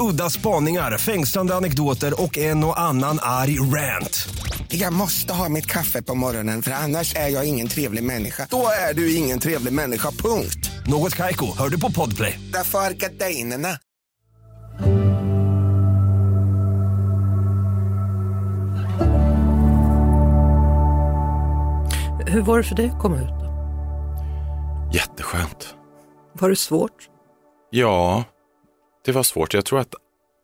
Udda 0.00 0.30
spaningar, 0.30 0.98
fängslande 0.98 1.54
anekdoter 1.54 2.22
och 2.22 2.38
en 2.38 2.64
och 2.64 2.80
annan 2.80 3.18
arg 3.22 3.60
rant. 3.60 4.28
Jag 4.68 4.92
måste 4.92 5.32
ha 5.32 5.48
mitt 5.48 5.66
kaffe 5.66 6.02
på 6.02 6.14
morgonen 6.14 6.62
för 6.62 6.70
annars 6.70 7.14
är 7.14 7.28
jag 7.28 7.44
ingen 7.48 7.68
trevlig 7.68 8.04
människa. 8.04 8.46
Då 8.50 8.66
är 8.90 8.94
du 8.94 9.14
ingen 9.14 9.38
trevlig 9.38 9.72
människa, 9.72 10.10
punkt. 10.10 10.70
Något 10.86 11.16
Kaiko, 11.16 11.46
hör 11.58 11.68
du 11.68 11.80
på 11.80 11.92
Podplay. 11.92 12.40
Därför 12.52 12.78
är 12.78 12.90
gardinerna. 12.90 13.78
Hur 22.26 22.40
var 22.40 22.58
det 22.58 22.64
för 22.64 22.74
dig 22.74 22.90
att 22.90 22.98
komma 22.98 23.16
ut? 23.16 23.28
Då? 23.28 23.50
Jätteskönt. 24.94 25.74
Var 26.32 26.48
det 26.48 26.56
svårt? 26.56 27.08
Ja, 27.70 28.24
det 29.04 29.12
var 29.12 29.22
svårt. 29.22 29.54
Jag 29.54 29.64
tror 29.64 29.80
att 29.80 29.94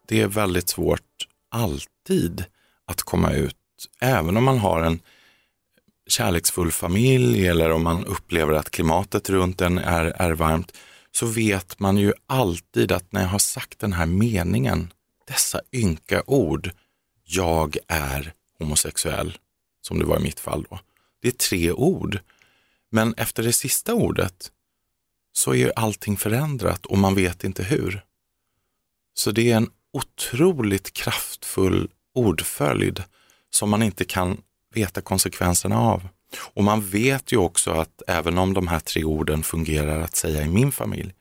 det 0.09 0.21
är 0.21 0.27
väldigt 0.27 0.69
svårt 0.69 1.29
alltid 1.49 2.45
att 2.87 3.03
komma 3.03 3.33
ut, 3.33 3.57
även 4.01 4.37
om 4.37 4.45
man 4.45 4.59
har 4.59 4.83
en 4.83 5.01
kärleksfull 6.07 6.73
familj 6.73 7.49
eller 7.49 7.73
om 7.73 7.83
man 7.83 8.05
upplever 8.05 8.53
att 8.53 8.71
klimatet 8.71 9.31
runt 9.31 9.61
en 9.61 9.79
är, 9.79 10.05
är 10.05 10.33
varmt, 10.33 10.73
så 11.13 11.27
vet 11.27 11.79
man 11.79 11.97
ju 11.97 12.13
alltid 12.27 12.93
att 12.93 13.13
när 13.13 13.21
jag 13.23 13.29
har 13.29 13.39
sagt 13.39 13.79
den 13.79 13.93
här 13.93 14.07
meningen, 14.07 14.93
dessa 15.27 15.61
ynka 15.73 16.23
ord, 16.27 16.71
jag 17.25 17.77
är 17.89 18.33
homosexuell, 18.59 19.39
som 19.81 19.99
det 19.99 20.05
var 20.05 20.17
i 20.17 20.23
mitt 20.23 20.41
fall 20.41 20.67
då. 20.71 20.79
Det 21.23 21.29
är 21.29 21.33
tre 21.33 21.73
ord. 21.73 22.19
Men 22.91 23.15
efter 23.15 23.43
det 23.43 23.53
sista 23.53 23.95
ordet 23.95 24.51
så 25.33 25.51
är 25.51 25.57
ju 25.57 25.73
allting 25.77 26.17
förändrat 26.17 26.87
och 26.87 26.99
man 26.99 27.15
vet 27.15 27.45
inte 27.45 27.63
hur. 27.63 28.06
Så 29.19 29.31
det 29.31 29.53
är 29.53 29.57
en 29.57 29.71
otroligt 29.93 30.93
kraftfull 30.93 31.89
ordföljd 32.15 33.03
som 33.51 33.71
man 33.71 33.83
inte 33.83 34.05
kan 34.05 34.41
veta 34.75 35.01
konsekvenserna 35.01 35.81
av. 35.81 36.09
Och 36.39 36.65
man 36.65 36.81
vet 36.81 37.33
ju 37.33 37.37
också 37.37 37.71
att 37.71 38.03
även 38.07 38.39
om 38.39 38.55
de 38.55 38.69
här 38.69 38.81
tre 38.81 39.05
orden 39.05 39.43
fungerar 39.43 40.01
att 40.01 40.17
säga 40.17 40.43
i 40.43 40.49
min 40.49 40.73
familj, 40.73 41.15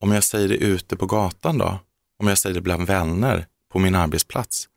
om 0.00 0.12
jag 0.12 0.24
säger 0.24 0.48
det 0.48 0.56
ute 0.56 0.96
på 0.96 1.06
gatan 1.06 1.58
då, 1.58 1.78
om 2.18 2.28
jag 2.28 2.38
säger 2.38 2.54
det 2.54 2.60
bland 2.60 2.86
vänner 2.86 3.46
på 3.72 3.78
min 3.78 3.94
arbetsplats, 3.94 4.68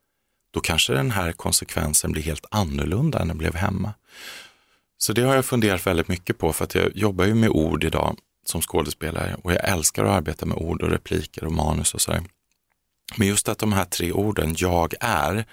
då 0.53 0.59
kanske 0.59 0.93
den 0.93 1.11
här 1.11 1.31
konsekvensen 1.31 2.11
blir 2.11 2.23
helt 2.23 2.45
annorlunda 2.51 3.19
än 3.19 3.27
den 3.27 3.37
blev 3.37 3.55
hemma. 3.55 3.93
Så 4.97 5.13
det 5.13 5.21
har 5.21 5.35
jag 5.35 5.45
funderat 5.45 5.87
väldigt 5.87 6.07
mycket 6.07 6.37
på 6.37 6.53
för 6.53 6.63
att 6.63 6.75
jag 6.75 6.95
jobbar 6.95 7.25
ju 7.25 7.35
med 7.35 7.49
ord 7.49 7.83
idag 7.83 8.17
som 8.45 8.61
skådespelare 8.61 9.35
och 9.43 9.51
jag 9.51 9.69
älskar 9.69 10.05
att 10.05 10.11
arbeta 10.11 10.45
med 10.45 10.57
ord 10.57 10.81
och 10.81 10.89
repliker 10.89 11.43
och 11.43 11.51
manus 11.51 11.93
och 11.93 12.01
sådär. 12.01 12.23
Men 13.15 13.27
just 13.27 13.49
att 13.49 13.59
de 13.59 13.73
här 13.73 13.85
tre 13.85 14.11
orden, 14.11 14.55
jag 14.57 14.93
är, 14.99 15.45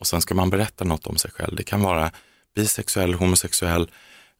och 0.00 0.06
sen 0.06 0.20
ska 0.20 0.34
man 0.34 0.50
berätta 0.50 0.84
något 0.84 1.06
om 1.06 1.16
sig 1.16 1.30
själv. 1.30 1.56
Det 1.56 1.62
kan 1.62 1.82
vara 1.82 2.10
bisexuell, 2.54 3.14
homosexuell, 3.14 3.90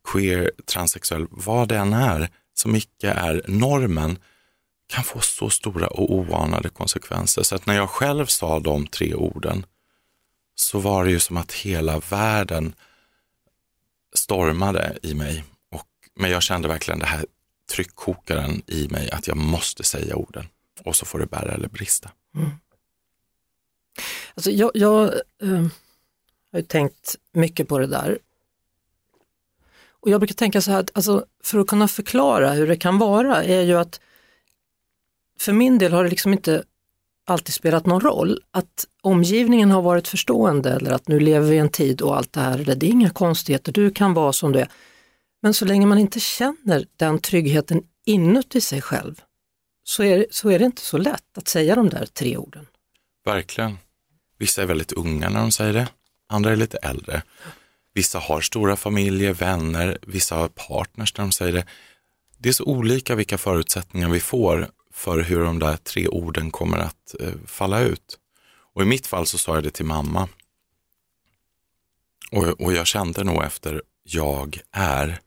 queer, 0.05 0.51
transsexuell, 0.67 1.27
vad 1.31 1.69
det 1.69 1.77
än 1.77 1.93
är 1.93 2.31
som 2.55 2.77
icke 2.77 3.11
är 3.11 3.43
normen 3.49 4.19
kan 4.89 5.05
få 5.05 5.21
så 5.21 5.51
stora 5.51 5.87
och 5.87 6.15
oanade 6.15 6.69
konsekvenser. 6.69 7.43
Så 7.43 7.55
att 7.55 7.67
när 7.67 7.77
jag 7.77 7.91
själv 7.91 8.27
sa 8.27 8.61
de 8.61 8.87
tre 8.87 9.15
orden 9.15 9.67
så 10.55 10.79
var 10.79 11.05
det 11.05 11.11
ju 11.11 11.21
som 11.21 11.37
att 11.37 11.53
hela 11.53 11.99
världen 11.99 12.75
stormade 14.15 14.99
i 15.03 15.15
mig. 15.15 15.45
Och, 15.71 15.87
men 16.15 16.31
jag 16.31 16.43
kände 16.43 16.69
verkligen 16.69 16.99
det 16.99 17.07
här 17.07 17.27
tryckkokaren 17.71 18.63
i 18.67 18.89
mig 18.89 19.11
att 19.11 19.27
jag 19.27 19.37
måste 19.37 19.85
säga 19.85 20.17
orden 20.17 20.47
och 20.85 20.97
så 20.97 21.07
får 21.07 21.19
det 21.19 21.27
bära 21.27 21.53
eller 21.53 21.69
brista. 21.69 22.11
Mm. 22.35 22.51
Alltså 24.35 24.51
jag 24.51 24.71
jag 24.75 25.05
eh, 25.43 25.67
har 26.53 26.59
ju 26.59 26.63
tänkt 26.63 27.17
mycket 27.33 27.69
på 27.69 27.79
det 27.79 27.87
där. 27.87 28.19
Och 30.01 30.11
jag 30.11 30.21
brukar 30.21 30.35
tänka 30.35 30.61
så 30.61 30.71
här, 30.71 30.81
att 30.81 30.91
alltså, 30.95 31.25
för 31.45 31.59
att 31.59 31.67
kunna 31.67 31.89
förklara 31.89 32.53
hur 32.53 32.67
det 32.67 32.77
kan 32.77 32.99
vara 32.99 33.45
är 33.45 33.63
ju 33.63 33.79
att 33.79 34.01
för 35.39 35.53
min 35.53 35.79
del 35.79 35.93
har 35.93 36.05
det 36.05 36.11
liksom 36.11 36.33
inte 36.33 36.65
alltid 37.27 37.55
spelat 37.55 37.87
någon 37.87 38.01
roll. 38.01 38.41
Att 38.51 38.87
omgivningen 39.01 39.71
har 39.71 39.83
varit 39.83 40.09
förstående 40.09 40.71
eller 40.71 40.91
att 40.91 41.09
nu 41.09 41.21
lever 41.21 41.49
vi 41.49 41.57
i 41.57 41.59
en 41.59 41.69
tid 41.69 42.01
och 42.01 42.17
allt 42.17 42.33
det 42.33 42.41
här, 42.41 42.59
eller 42.59 42.75
det 42.75 42.87
är 42.87 42.91
inga 42.91 43.11
konstigheter, 43.11 43.73
du 43.73 43.91
kan 43.91 44.15
vara 44.15 44.33
som 44.33 44.53
du 44.53 44.61
är. 44.61 44.69
Men 45.41 45.55
så 45.55 45.65
länge 45.65 45.87
man 45.87 45.99
inte 45.99 46.21
känner 46.21 46.87
den 46.97 47.19
tryggheten 47.19 47.83
inuti 48.05 48.61
sig 48.61 48.83
själv 48.83 49.21
så 49.85 50.03
är, 50.03 50.27
så 50.31 50.51
är 50.51 50.59
det 50.59 50.65
inte 50.65 50.83
så 50.83 50.99
lätt 50.99 51.39
att 51.39 51.49
säga 51.49 51.75
de 51.75 51.89
där 51.89 52.07
tre 52.07 52.37
orden. 52.37 52.67
Verkligen. 53.25 53.79
Vissa 54.39 54.63
är 54.63 54.67
väldigt 54.67 54.93
unga 54.93 55.29
när 55.31 55.41
de 55.41 55.53
säger 55.53 55.73
det, 55.73 55.89
andra 56.29 56.53
är 56.53 56.57
lite 56.57 56.77
äldre. 56.77 57.23
Vissa 57.95 58.19
har 58.19 58.41
stora 58.41 58.77
familjer, 58.77 59.33
vänner, 59.33 59.99
vissa 60.03 60.35
har 60.35 60.49
partners 60.49 61.17
när 61.17 61.25
de 61.25 61.33
säger 61.33 61.53
det. 61.53 61.67
Det 62.39 62.49
är 62.49 62.53
så 62.53 62.65
olika 62.65 63.15
vilka 63.15 63.39
förutsättningar 63.39 64.09
vi 64.09 64.21
får 64.21 64.71
för 64.93 65.19
hur 65.23 65.45
de 65.45 65.59
där 65.59 65.77
tre 65.77 66.09
orden 66.09 66.51
kommer 66.51 66.79
att 66.79 67.15
eh, 67.21 67.33
falla 67.47 67.81
ut. 67.81 68.19
Och 68.75 68.83
i 68.83 68.85
mitt 68.85 69.07
fall 69.07 69.27
så 69.27 69.39
sa 69.39 69.55
jag 69.55 69.65
det 69.65 69.71
till 69.71 69.85
mamma. 69.85 70.29
Och, 72.31 72.61
och 72.61 72.73
jag 72.73 72.87
kände 72.87 73.25
nog 73.25 73.45
efter 73.45 73.83
jag 74.03 74.61
är 74.73 75.21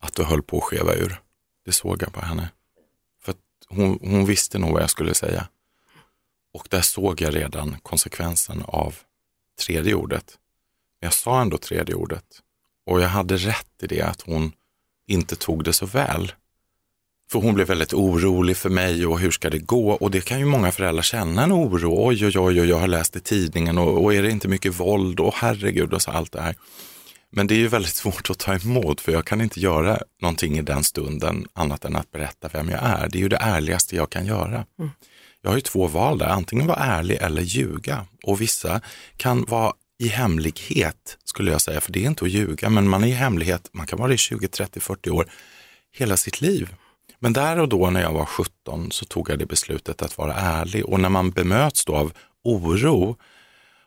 att 0.00 0.14
det 0.14 0.24
höll 0.24 0.42
på 0.42 0.58
att 0.58 0.64
skeva 0.64 0.94
ur. 0.94 1.22
Det 1.64 1.72
såg 1.72 2.02
jag 2.02 2.12
på 2.12 2.20
henne. 2.20 2.50
För 3.22 3.32
att 3.32 3.38
hon, 3.68 3.98
hon 4.02 4.26
visste 4.26 4.58
nog 4.58 4.72
vad 4.72 4.82
jag 4.82 4.90
skulle 4.90 5.14
säga. 5.14 5.48
Och 6.54 6.66
där 6.70 6.80
såg 6.80 7.20
jag 7.20 7.36
redan 7.36 7.76
konsekvensen 7.82 8.62
av 8.66 8.94
tredje 9.66 9.94
ordet. 9.94 10.38
Jag 11.00 11.12
sa 11.12 11.40
ändå 11.40 11.58
tredje 11.58 11.94
ordet. 11.94 12.24
Och 12.86 13.00
jag 13.00 13.08
hade 13.08 13.36
rätt 13.36 13.82
i 13.82 13.86
det 13.86 14.02
att 14.02 14.22
hon 14.22 14.52
inte 15.06 15.36
tog 15.36 15.64
det 15.64 15.72
så 15.72 15.86
väl. 15.86 16.32
För 17.30 17.38
hon 17.38 17.54
blev 17.54 17.66
väldigt 17.66 17.94
orolig 17.94 18.56
för 18.56 18.70
mig 18.70 19.06
och 19.06 19.20
hur 19.20 19.30
ska 19.30 19.50
det 19.50 19.58
gå? 19.58 19.90
Och 19.90 20.10
det 20.10 20.20
kan 20.20 20.38
ju 20.38 20.44
många 20.44 20.72
föräldrar 20.72 21.02
känna 21.02 21.44
en 21.44 21.52
oro. 21.52 22.08
Oj, 22.08 22.26
oj, 22.26 22.38
oj, 22.38 22.60
oj 22.60 22.68
jag 22.68 22.78
har 22.78 22.88
läst 22.88 23.16
i 23.16 23.20
tidningen 23.20 23.78
och, 23.78 24.04
och 24.04 24.14
är 24.14 24.22
det 24.22 24.30
inte 24.30 24.48
mycket 24.48 24.80
våld? 24.80 25.20
Och 25.20 25.34
herregud 25.34 25.92
och 25.92 26.02
så 26.02 26.10
allt 26.10 26.32
det 26.32 26.40
här. 26.40 26.56
Men 27.32 27.46
det 27.46 27.54
är 27.54 27.58
ju 27.58 27.68
väldigt 27.68 27.94
svårt 27.94 28.30
att 28.30 28.38
ta 28.38 28.54
emot 28.54 29.00
för 29.00 29.12
jag 29.12 29.26
kan 29.26 29.40
inte 29.40 29.60
göra 29.60 29.98
någonting 30.22 30.58
i 30.58 30.62
den 30.62 30.84
stunden 30.84 31.46
annat 31.52 31.84
än 31.84 31.96
att 31.96 32.10
berätta 32.10 32.48
vem 32.52 32.68
jag 32.68 32.80
är. 32.82 33.08
Det 33.08 33.18
är 33.18 33.22
ju 33.22 33.28
det 33.28 33.38
ärligaste 33.40 33.96
jag 33.96 34.10
kan 34.10 34.26
göra. 34.26 34.66
Jag 35.42 35.50
har 35.50 35.56
ju 35.56 35.60
två 35.60 35.86
val 35.86 36.18
där, 36.18 36.26
antingen 36.26 36.66
vara 36.66 36.78
ärlig 36.78 37.16
eller 37.20 37.42
ljuga. 37.42 38.06
Och 38.22 38.40
vissa 38.40 38.80
kan 39.16 39.44
vara 39.44 39.72
i 39.98 40.08
hemlighet 40.08 41.18
skulle 41.24 41.50
jag 41.50 41.60
säga, 41.60 41.80
för 41.80 41.92
det 41.92 42.04
är 42.04 42.06
inte 42.06 42.24
att 42.24 42.30
ljuga, 42.30 42.70
men 42.70 42.88
man 42.88 43.04
är 43.04 43.08
i 43.08 43.10
hemlighet, 43.10 43.68
man 43.72 43.86
kan 43.86 43.98
vara 43.98 44.12
i 44.12 44.16
20, 44.16 44.48
30, 44.48 44.80
40 44.80 45.10
år, 45.10 45.30
hela 45.92 46.16
sitt 46.16 46.40
liv. 46.40 46.74
Men 47.18 47.32
där 47.32 47.58
och 47.58 47.68
då 47.68 47.90
när 47.90 48.00
jag 48.02 48.12
var 48.12 48.24
17 48.24 48.90
så 48.92 49.04
tog 49.04 49.30
jag 49.30 49.38
det 49.38 49.46
beslutet 49.46 50.02
att 50.02 50.18
vara 50.18 50.34
ärlig 50.34 50.86
och 50.86 51.00
när 51.00 51.08
man 51.08 51.30
bemöts 51.30 51.84
då 51.84 51.96
av 51.96 52.12
oro 52.44 53.16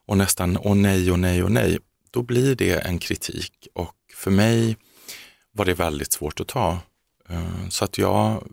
och 0.05 0.17
nästan 0.17 0.57
åh 0.57 0.75
nej, 0.75 1.11
och 1.11 1.19
nej, 1.19 1.43
och 1.43 1.51
nej, 1.51 1.79
då 2.13 2.21
blir 2.21 2.55
det 2.55 2.73
en 2.79 2.99
kritik 2.99 3.67
och 3.73 3.95
för 4.15 4.31
mig 4.31 4.77
var 5.51 5.65
det 5.65 5.73
väldigt 5.73 6.11
svårt 6.11 6.39
att 6.39 6.47
ta. 6.47 6.79
Eh, 7.29 7.69
så 7.69 7.85
att 7.85 7.97
jag, 7.97 8.47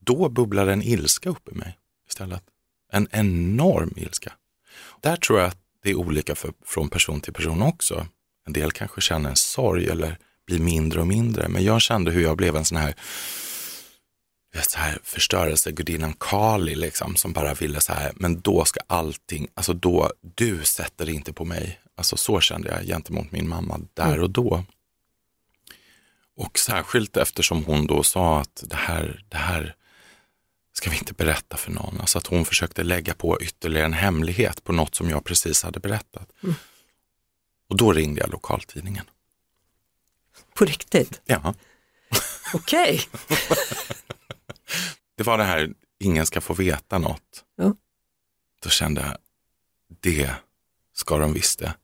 då 0.00 0.28
bubblade 0.28 0.72
en 0.72 0.82
ilska 0.82 1.30
upp 1.30 1.48
i 1.48 1.54
mig 1.54 1.78
istället. 2.08 2.42
En 2.92 3.08
enorm 3.10 3.94
ilska. 3.96 4.32
Där 5.00 5.16
tror 5.16 5.38
jag 5.38 5.48
att 5.48 5.58
det 5.82 5.90
är 5.90 5.94
olika 5.94 6.34
för, 6.34 6.52
från 6.64 6.88
person 6.88 7.20
till 7.20 7.32
person 7.32 7.62
också. 7.62 8.06
En 8.46 8.52
del 8.52 8.72
kanske 8.72 9.00
känner 9.00 9.30
en 9.30 9.36
sorg 9.36 9.88
eller 9.88 10.18
blir 10.46 10.58
mindre 10.58 11.00
och 11.00 11.06
mindre, 11.06 11.48
men 11.48 11.64
jag 11.64 11.82
kände 11.82 12.10
hur 12.10 12.22
jag 12.22 12.36
blev 12.36 12.56
en 12.56 12.64
sån 12.64 12.78
här 12.78 12.94
så 14.60 14.78
här 14.78 14.98
förstörelsegudinnan 15.02 16.14
Kali 16.18 16.74
liksom, 16.74 17.16
som 17.16 17.32
bara 17.32 17.54
ville 17.54 17.80
så 17.80 17.92
här, 17.92 18.12
men 18.14 18.40
då 18.40 18.64
ska 18.64 18.80
allting, 18.86 19.48
alltså 19.54 19.72
då, 19.72 20.12
du 20.20 20.64
sätter 20.64 21.08
inte 21.08 21.32
på 21.32 21.44
mig. 21.44 21.80
Alltså 22.02 22.16
så 22.16 22.40
kände 22.40 22.68
jag 22.68 22.86
gentemot 22.86 23.32
min 23.32 23.48
mamma 23.48 23.80
där 23.94 24.20
och 24.20 24.30
då. 24.30 24.64
Och 26.36 26.58
särskilt 26.58 27.16
eftersom 27.16 27.64
hon 27.64 27.86
då 27.86 28.02
sa 28.02 28.40
att 28.40 28.64
det 28.66 28.76
här, 28.76 29.24
det 29.28 29.36
här 29.36 29.76
ska 30.72 30.90
vi 30.90 30.98
inte 30.98 31.14
berätta 31.14 31.56
för 31.56 31.70
någon. 31.70 32.00
Alltså 32.00 32.18
att 32.18 32.26
hon 32.26 32.44
försökte 32.44 32.82
lägga 32.82 33.14
på 33.14 33.42
ytterligare 33.42 33.86
en 33.86 33.92
hemlighet 33.92 34.64
på 34.64 34.72
något 34.72 34.94
som 34.94 35.10
jag 35.10 35.24
precis 35.24 35.62
hade 35.62 35.80
berättat. 35.80 36.32
Och 37.68 37.76
då 37.76 37.92
ringde 37.92 38.20
jag 38.20 38.30
lokaltidningen. 38.30 39.04
På 40.54 40.64
riktigt? 40.64 41.20
Ja, 41.24 41.54
Okej. 42.54 43.02
det 45.16 45.22
var 45.22 45.38
det 45.38 45.44
här, 45.44 45.74
ingen 45.98 46.26
ska 46.26 46.40
få 46.40 46.54
veta 46.54 46.98
något. 46.98 47.44
Ja. 47.56 47.76
Då 48.62 48.70
kände 48.70 49.00
jag, 49.00 49.16
det 50.00 50.34
ska 50.92 51.18
de 51.18 51.32
visst 51.32 51.58
det. 51.58 51.74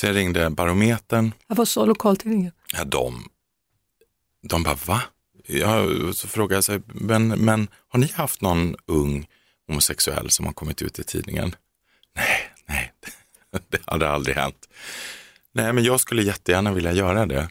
Så 0.00 0.06
jag 0.06 0.16
ringde 0.16 0.50
Barometern, 0.50 1.32
Ja, 1.46 1.54
vad 1.54 1.68
sa 1.68 1.84
lokaltidningen? 1.84 2.52
ja, 2.72 2.84
de, 2.84 3.28
de 4.48 4.62
bara 4.62 4.74
va? 4.86 5.02
Ja, 5.46 5.86
så 6.12 6.28
frågade 6.28 6.54
jag 6.54 6.64
sig, 6.64 6.80
men, 6.86 7.28
men 7.28 7.68
har 7.88 7.98
ni 7.98 8.12
haft 8.12 8.40
någon 8.40 8.76
ung 8.86 9.26
homosexuell 9.66 10.30
som 10.30 10.46
har 10.46 10.52
kommit 10.52 10.82
ut 10.82 10.98
i 10.98 11.04
tidningen? 11.04 11.54
Nej, 12.16 12.50
nej, 12.68 12.92
det 13.68 13.78
hade 13.86 14.08
aldrig 14.08 14.36
hänt. 14.36 14.68
Nej, 15.52 15.72
men 15.72 15.84
jag 15.84 16.00
skulle 16.00 16.22
jättegärna 16.22 16.72
vilja 16.72 16.92
göra 16.92 17.26
det. 17.26 17.48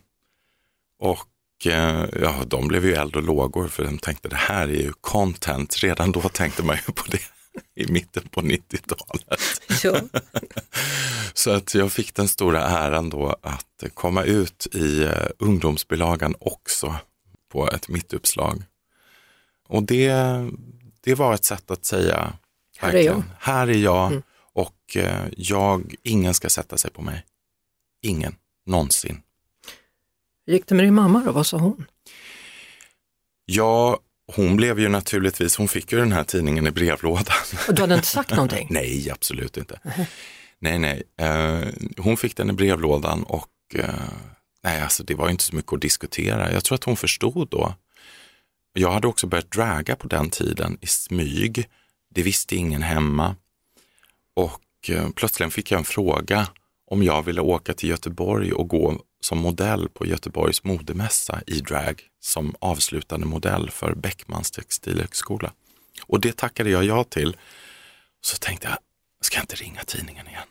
Och 1.00 1.68
eh, 1.68 2.06
ja, 2.22 2.36
de 2.48 2.68
blev 2.68 2.86
ju 2.86 2.94
eld 2.94 3.16
och 3.16 3.24
lågor 3.24 3.68
för 3.68 3.84
de 3.84 3.98
tänkte 3.98 4.30
det 4.30 4.36
här 4.36 4.68
är 4.68 4.82
ju 4.82 4.94
content. 5.02 5.78
Redan 5.78 6.12
då 6.12 6.22
tänkte 6.22 6.64
man 6.64 6.76
ju 6.76 6.94
på 6.94 7.04
det 7.12 7.20
i 7.76 7.92
mitten 7.92 8.24
på 8.32 8.42
90-talet. 8.42 9.62
Ja. 9.84 10.02
Så 11.34 11.52
att 11.52 11.76
jag 11.76 11.92
fick 11.92 12.16
den 12.16 12.28
stora 12.28 12.64
äran 12.64 13.10
då 13.10 13.36
att 13.42 13.84
komma 13.94 14.24
ut 14.24 14.68
i 14.74 15.04
uh, 15.04 15.28
ungdomsbilagan 15.38 16.36
också 16.40 16.96
på 17.52 17.70
ett 17.70 17.90
mittuppslag. 17.90 18.64
Och 19.68 19.84
det, 19.84 20.14
det 21.02 21.16
var 21.16 21.34
ett 21.34 21.46
sätt 21.46 21.72
att 21.72 21.86
säga, 21.86 22.34
Här 22.78 22.94
är 22.94 23.02
jag. 23.02 23.24
här 23.40 23.68
är 23.68 23.78
jag 23.78 24.22
och 24.54 24.98
eh, 24.98 25.26
jag, 25.38 25.96
ingen 26.04 26.34
ska 26.34 26.50
sätta 26.50 26.78
sig 26.78 26.92
på 26.92 27.02
mig. 27.02 27.26
Ingen, 28.02 28.36
någonsin. 28.66 29.22
Hur 30.46 30.54
gick 30.54 30.68
det 30.68 30.76
med 30.76 30.86
din 30.86 30.94
mamma 30.94 31.24
då? 31.26 31.32
Vad 31.32 31.48
sa 31.48 31.58
hon? 31.58 31.86
Ja, 33.46 34.00
hon 34.36 34.56
blev 34.56 34.80
ju 34.80 34.90
naturligtvis, 34.90 35.56
hon 35.56 35.68
fick 35.68 35.92
ju 35.92 35.98
den 35.98 36.12
här 36.12 36.24
tidningen 36.24 36.68
i 36.68 36.72
brevlådan. 36.72 37.36
Och 37.68 37.74
du 37.74 37.82
hade 37.82 37.96
inte 37.96 38.08
sagt 38.08 38.32
någonting? 38.32 38.68
Nej, 38.72 39.12
absolut 39.12 39.58
inte. 39.58 39.80
Nej, 40.60 40.80
nej. 40.80 41.04
Eh, 41.18 41.68
hon 41.98 42.18
fick 42.18 42.36
den 42.36 42.50
i 42.50 42.54
brevlådan 42.54 43.24
och 43.24 43.50
eh, 43.76 43.90
nej, 44.64 44.82
alltså 44.82 45.04
det 45.04 45.16
var 45.16 45.30
inte 45.30 45.44
så 45.44 45.56
mycket 45.56 45.74
att 45.74 45.82
diskutera. 45.82 46.54
Jag 46.54 46.64
tror 46.64 46.76
att 46.76 46.84
hon 46.84 46.98
förstod 46.98 47.48
då. 47.50 47.74
Jag 48.74 48.92
hade 48.92 49.08
också 49.08 49.28
börjat 49.28 49.52
draga 49.52 49.96
på 49.96 50.08
den 50.08 50.30
tiden 50.30 50.78
i 50.82 50.88
smyg. 50.88 51.70
Det 52.14 52.24
visste 52.24 52.56
ingen 52.56 52.84
hemma. 52.84 53.36
Och 54.34 54.90
eh, 54.90 55.10
plötsligen 55.10 55.52
fick 55.52 55.72
jag 55.72 55.78
en 55.78 55.86
fråga 55.86 56.48
om 56.90 57.04
jag 57.04 57.26
ville 57.26 57.42
åka 57.42 57.74
till 57.74 57.90
Göteborg 57.90 58.54
och 58.54 58.68
gå 58.68 59.02
som 59.22 59.38
modell 59.38 59.90
på 59.90 60.06
Göteborgs 60.06 60.64
modemässa 60.64 61.42
i 61.48 61.60
drag 61.60 62.02
som 62.22 62.56
avslutande 62.60 63.26
modell 63.26 63.70
för 63.70 63.96
Beckmans 63.96 64.52
textilhögskola. 64.52 65.52
Och 66.06 66.20
det 66.20 66.38
tackade 66.38 66.70
jag 66.70 66.84
ja 66.84 67.04
till. 67.04 67.38
Så 68.22 68.38
tänkte 68.38 68.68
jag, 68.68 68.78
ska 69.22 69.38
jag 69.38 69.44
inte 69.44 69.56
ringa 69.56 69.84
tidningen 69.84 70.28
igen? 70.28 70.48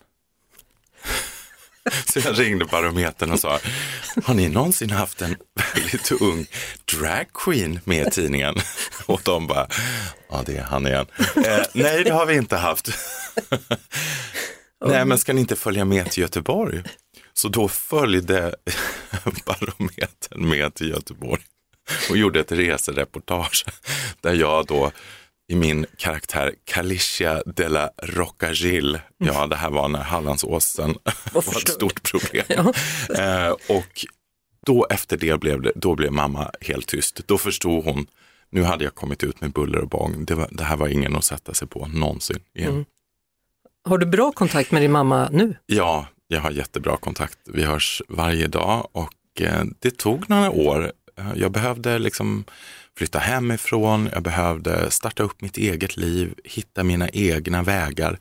Så 2.06 2.18
jag 2.18 2.38
ringde 2.38 2.64
Barometern 2.64 3.32
och 3.32 3.40
sa, 3.40 3.58
har 4.24 4.34
ni 4.34 4.48
någonsin 4.48 4.90
haft 4.90 5.22
en 5.22 5.36
väldigt 5.74 6.12
ung 6.12 6.46
dragqueen 6.96 7.80
med 7.84 8.06
i 8.06 8.10
tidningen? 8.10 8.54
Och 9.06 9.20
de 9.24 9.46
bara, 9.46 9.68
ja 10.28 10.42
det 10.46 10.56
är 10.56 10.62
han 10.62 10.86
igen. 10.86 11.06
Eh, 11.18 11.62
nej, 11.74 12.04
det 12.04 12.10
har 12.10 12.26
vi 12.26 12.36
inte 12.36 12.56
haft. 12.56 12.88
nej, 14.84 15.04
men 15.04 15.18
ska 15.18 15.32
ni 15.32 15.40
inte 15.40 15.56
följa 15.56 15.84
med 15.84 16.10
till 16.10 16.22
Göteborg? 16.22 16.82
Så 17.32 17.48
då 17.48 17.68
följde 17.68 18.54
Barometern 19.46 20.48
med 20.48 20.74
till 20.74 20.88
Göteborg 20.88 21.42
och 22.10 22.16
gjorde 22.16 22.40
ett 22.40 22.52
resereportage 22.52 23.64
där 24.20 24.34
jag 24.34 24.66
då 24.66 24.92
i 25.48 25.54
min 25.54 25.86
karaktär 25.96 26.54
Calicia 26.64 27.42
de 27.46 27.68
la 27.68 27.90
Rocagil, 28.02 28.98
ja 29.18 29.46
det 29.46 29.56
här 29.56 29.70
var 29.70 29.88
när 29.88 30.02
Hallandsåsen 30.02 30.94
var 31.32 31.42
ett 31.42 31.68
stort 31.68 32.10
problem. 32.10 32.44
Ja. 33.08 33.48
Eh, 33.48 33.56
och 33.68 34.06
då 34.66 34.86
efter 34.90 35.16
det 35.16 35.40
blev, 35.40 35.62
det, 35.62 35.72
då 35.74 35.94
blev 35.94 36.12
mamma 36.12 36.50
helt 36.60 36.86
tyst. 36.86 37.20
Då 37.26 37.38
förstod 37.38 37.84
hon, 37.84 38.06
nu 38.50 38.62
hade 38.62 38.84
jag 38.84 38.94
kommit 38.94 39.24
ut 39.24 39.40
med 39.40 39.52
buller 39.52 39.78
och 39.78 39.88
bång. 39.88 40.24
Det, 40.24 40.34
var, 40.34 40.48
det 40.50 40.64
här 40.64 40.76
var 40.76 40.88
ingen 40.88 41.16
att 41.16 41.24
sätta 41.24 41.54
sig 41.54 41.68
på 41.68 41.86
någonsin 41.86 42.40
igen. 42.54 42.84
Har 43.84 43.98
du 43.98 44.06
bra 44.06 44.32
kontakt 44.32 44.70
med 44.70 44.82
din 44.82 44.92
mamma 44.92 45.28
nu? 45.32 45.56
Ja, 45.66 46.06
jag 46.28 46.40
har 46.40 46.50
jättebra 46.50 46.96
kontakt. 46.96 47.38
Vi 47.44 47.64
hörs 47.64 48.02
varje 48.08 48.46
dag 48.46 48.88
och 48.92 49.40
eh, 49.40 49.64
det 49.78 49.98
tog 49.98 50.30
några 50.30 50.50
år. 50.50 50.92
Jag 51.34 51.52
behövde 51.52 51.98
liksom 51.98 52.44
flytta 52.98 53.18
hemifrån, 53.18 54.08
jag 54.12 54.22
behövde 54.22 54.90
starta 54.90 55.22
upp 55.22 55.40
mitt 55.40 55.56
eget 55.56 55.96
liv, 55.96 56.34
hitta 56.44 56.84
mina 56.84 57.08
egna 57.08 57.62
vägar 57.62 58.18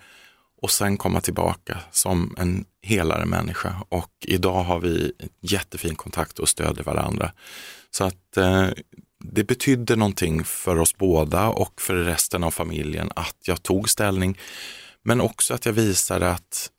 och 0.62 0.72
sen 0.72 0.98
komma 0.98 1.22
tillbaka 1.22 1.78
som 1.92 2.36
en 2.38 2.66
helare 2.82 3.26
människa. 3.26 3.76
Och 3.90 4.12
idag 4.22 4.64
har 4.64 4.80
vi 4.80 5.12
jättefin 5.42 5.96
kontakt 5.96 6.40
och 6.40 6.50
stöder 6.50 6.84
varandra. 6.84 7.32
Så 7.92 8.04
att 8.04 8.38
eh, 8.38 8.68
det 9.24 9.44
betydde 9.44 9.96
någonting 9.96 10.44
för 10.44 10.78
oss 10.80 10.98
båda 10.98 11.48
och 11.48 11.82
för 11.82 11.96
resten 11.96 12.44
av 12.44 12.52
familjen 12.52 13.12
att 13.16 13.38
jag 13.46 13.64
tog 13.64 13.90
ställning. 13.90 14.38
Men 15.08 15.22
också 15.22 15.54
att 15.54 15.66
jag 15.66 15.74
visade 15.74 16.32
att 16.32 16.72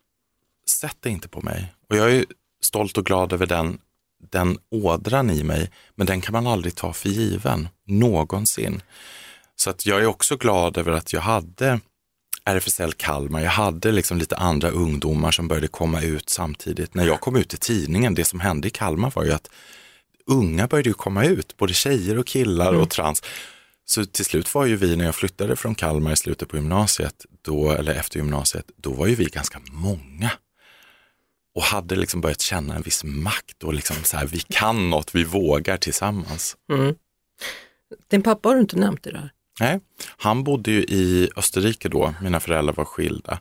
sätt 0.68 0.96
det 1.00 1.10
inte 1.10 1.28
på 1.28 1.40
mig. 1.40 1.74
Och 1.90 1.96
jag 1.96 2.12
är 2.12 2.24
stolt 2.62 2.98
och 2.98 3.06
glad 3.06 3.32
över 3.32 3.46
den, 3.46 3.78
den 4.30 4.58
ådran 4.70 5.30
i 5.30 5.42
mig, 5.42 5.70
men 5.94 6.06
den 6.06 6.20
kan 6.20 6.32
man 6.32 6.46
aldrig 6.46 6.74
ta 6.74 6.92
för 6.92 7.08
given, 7.08 7.68
någonsin. 7.86 8.82
Så 9.56 9.70
att 9.70 9.86
jag 9.86 10.00
är 10.00 10.06
också 10.06 10.36
glad 10.36 10.78
över 10.78 10.92
att 10.92 11.12
jag 11.12 11.20
hade 11.20 11.80
RFSL 12.44 12.92
Kalmar, 12.92 13.40
jag 13.40 13.50
hade 13.50 13.92
liksom 13.92 14.18
lite 14.18 14.36
andra 14.36 14.70
ungdomar 14.70 15.30
som 15.30 15.48
började 15.48 15.68
komma 15.68 16.02
ut 16.02 16.28
samtidigt. 16.28 16.94
När 16.94 17.06
jag 17.06 17.20
kom 17.20 17.36
ut 17.36 17.54
i 17.54 17.56
tidningen, 17.56 18.14
det 18.14 18.24
som 18.24 18.40
hände 18.40 18.68
i 18.68 18.70
Kalmar 18.70 19.12
var 19.14 19.24
ju 19.24 19.32
att 19.32 19.50
unga 20.26 20.66
började 20.66 20.88
ju 20.88 20.94
komma 20.94 21.24
ut, 21.24 21.56
både 21.56 21.74
tjejer 21.74 22.18
och 22.18 22.26
killar 22.26 22.72
och 22.72 22.90
trans. 22.90 23.22
Så 23.90 24.04
till 24.04 24.24
slut 24.24 24.54
var 24.54 24.66
ju 24.66 24.76
vi, 24.76 24.96
när 24.96 25.04
jag 25.04 25.14
flyttade 25.14 25.56
från 25.56 25.74
Kalmar 25.74 26.12
i 26.12 26.16
slutet 26.16 26.48
på 26.48 26.56
gymnasiet, 26.56 27.26
då, 27.42 27.70
eller 27.70 27.94
efter 27.94 28.18
gymnasiet, 28.18 28.70
då 28.76 28.92
var 28.92 29.06
ju 29.06 29.14
vi 29.14 29.24
ganska 29.24 29.60
många. 29.72 30.30
Och 31.54 31.62
hade 31.62 31.96
liksom 31.96 32.20
börjat 32.20 32.40
känna 32.40 32.76
en 32.76 32.82
viss 32.82 33.04
makt 33.04 33.64
och 33.64 33.74
liksom 33.74 33.96
så 34.04 34.16
här, 34.16 34.26
vi 34.26 34.38
kan 34.38 34.90
något, 34.90 35.14
vi 35.14 35.24
vågar 35.24 35.76
tillsammans. 35.76 36.56
Din 38.08 38.22
pappa 38.22 38.48
har 38.48 38.54
du 38.54 38.60
inte 38.60 38.76
nämnt 38.76 39.06
i 39.06 39.10
det 39.10 39.18
här. 39.18 39.32
Nej, 39.60 39.80
han 40.16 40.44
bodde 40.44 40.70
ju 40.70 40.80
i 40.82 41.30
Österrike 41.36 41.88
då, 41.88 42.14
mina 42.22 42.40
föräldrar 42.40 42.74
var 42.74 42.84
skilda. 42.84 43.40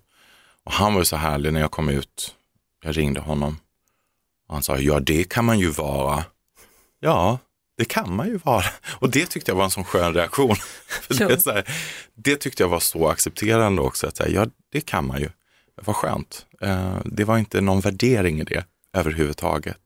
Och 0.63 0.71
han 0.71 0.93
var 0.93 1.01
ju 1.01 1.05
så 1.05 1.15
härlig 1.15 1.53
när 1.53 1.59
jag 1.59 1.71
kom 1.71 1.89
ut, 1.89 2.35
jag 2.83 2.97
ringde 2.97 3.19
honom. 3.19 3.59
Och 4.47 4.53
han 4.53 4.63
sa, 4.63 4.77
ja 4.77 4.99
det 4.99 5.23
kan 5.23 5.45
man 5.45 5.59
ju 5.59 5.69
vara. 5.69 6.23
Ja, 6.99 7.39
det 7.77 7.85
kan 7.85 8.15
man 8.15 8.27
ju 8.27 8.37
vara. 8.37 8.65
Och 8.99 9.09
det 9.09 9.25
tyckte 9.25 9.51
jag 9.51 9.55
var 9.55 9.63
en 9.63 9.71
sån 9.71 9.83
skön 9.83 10.13
reaktion. 10.13 10.55
Det, 11.07 11.21
är 11.21 11.37
så 11.37 11.51
här, 11.51 11.69
det 12.15 12.35
tyckte 12.35 12.63
jag 12.63 12.69
var 12.69 12.79
så 12.79 13.07
accepterande 13.07 13.81
också, 13.81 14.07
att 14.07 14.17
säga, 14.17 14.29
ja 14.29 14.47
det 14.71 14.81
kan 14.81 15.07
man 15.07 15.19
ju. 15.19 15.29
vad 15.85 15.95
skönt. 15.95 16.45
Eh, 16.61 16.97
det 17.05 17.23
var 17.23 17.37
inte 17.37 17.61
någon 17.61 17.79
värdering 17.79 18.39
i 18.39 18.43
det 18.43 18.65
överhuvudtaget. 18.93 19.77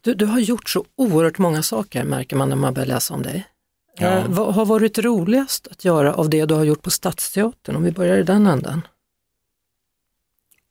Du, 0.00 0.14
du 0.14 0.26
har 0.26 0.38
gjort 0.38 0.68
så 0.68 0.84
oerhört 0.96 1.38
många 1.38 1.62
saker 1.62 2.04
märker 2.04 2.36
man 2.36 2.48
när 2.48 2.56
man 2.56 2.74
börjar 2.74 2.86
läsa 2.86 3.14
om 3.14 3.22
dig. 3.22 3.46
Ja. 3.98 4.06
Eh, 4.06 4.24
vad 4.28 4.54
har 4.54 4.66
varit 4.66 4.98
roligast 4.98 5.66
att 5.66 5.84
göra 5.84 6.14
av 6.14 6.30
det 6.30 6.44
du 6.44 6.54
har 6.54 6.64
gjort 6.64 6.82
på 6.82 6.90
Stadsteatern? 6.90 7.76
Om 7.76 7.82
vi 7.82 7.92
börjar 7.92 8.18
i 8.18 8.22
den 8.22 8.46
änden. 8.46 8.82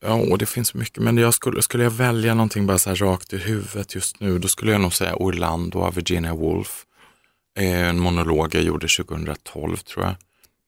Ja, 0.07 0.13
och 0.13 0.37
det 0.37 0.45
finns 0.45 0.73
mycket, 0.73 1.03
men 1.03 1.17
jag 1.17 1.33
skulle, 1.33 1.61
skulle 1.61 1.83
jag 1.83 1.91
välja 1.91 2.33
någonting 2.33 2.65
bara 2.65 2.77
så 2.77 2.89
här 2.89 2.95
rakt 2.95 3.33
i 3.33 3.37
huvudet 3.37 3.95
just 3.95 4.19
nu, 4.19 4.39
då 4.39 4.47
skulle 4.47 4.71
jag 4.71 4.81
nog 4.81 4.93
säga 4.93 5.15
Orlando 5.15 5.79
av 5.79 5.95
Virginia 5.95 6.33
Woolf. 6.33 6.85
Eh, 7.57 7.89
en 7.89 7.99
monolog 7.99 8.55
jag 8.55 8.63
gjorde 8.63 8.87
2012 8.87 9.77
tror 9.77 10.05
jag. 10.05 10.15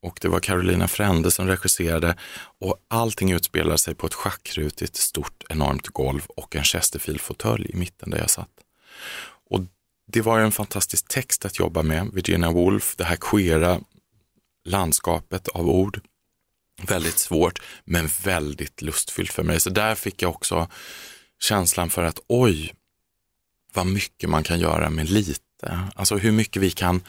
Och 0.01 0.19
det 0.21 0.27
var 0.27 0.39
Carolina 0.39 0.87
Frände 0.87 1.31
som 1.31 1.47
regisserade 1.47 2.15
och 2.59 2.75
allting 2.87 3.31
utspelar 3.31 3.77
sig 3.77 3.95
på 3.95 4.07
ett 4.07 4.13
schackrutigt 4.13 4.95
stort 4.95 5.43
enormt 5.49 5.87
golv 5.87 6.25
och 6.27 6.55
en 6.55 6.63
Chesterfield-fåtölj 6.63 7.71
i 7.73 7.75
mitten 7.75 8.09
där 8.09 8.17
jag 8.17 8.29
satt. 8.29 8.49
Och 9.49 9.61
det 10.07 10.21
var 10.21 10.37
ju 10.37 10.45
en 10.45 10.51
fantastisk 10.51 11.07
text 11.07 11.45
att 11.45 11.59
jobba 11.59 11.83
med, 11.83 12.09
Virginia 12.13 12.51
Woolf, 12.51 12.95
det 12.97 13.03
här 13.03 13.15
queera 13.15 13.79
landskapet 14.65 15.47
av 15.47 15.69
ord. 15.69 15.99
Väldigt 16.81 17.17
svårt, 17.17 17.59
men 17.85 18.09
väldigt 18.23 18.81
lustfyllt 18.81 19.31
för 19.31 19.43
mig. 19.43 19.59
Så 19.59 19.69
där 19.69 19.95
fick 19.95 20.21
jag 20.21 20.31
också 20.31 20.67
känslan 21.39 21.89
för 21.89 22.03
att 22.03 22.19
oj, 22.27 22.73
vad 23.73 23.87
mycket 23.87 24.29
man 24.29 24.43
kan 24.43 24.59
göra 24.59 24.89
med 24.89 25.09
lite. 25.09 25.79
Alltså 25.95 26.17
hur 26.17 26.31
mycket 26.31 26.61
vi 26.61 26.69
kan 26.69 27.01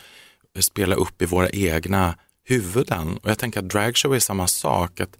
spela 0.59 0.95
upp 0.95 1.23
i 1.23 1.27
våra 1.27 1.51
egna 1.51 2.15
huvuden. 2.45 3.17
Och 3.17 3.31
jag 3.31 3.39
tänker 3.39 3.61
att 3.61 3.69
dragshow 3.69 4.15
är 4.15 4.19
samma 4.19 4.47
sak. 4.47 5.01
Att 5.01 5.19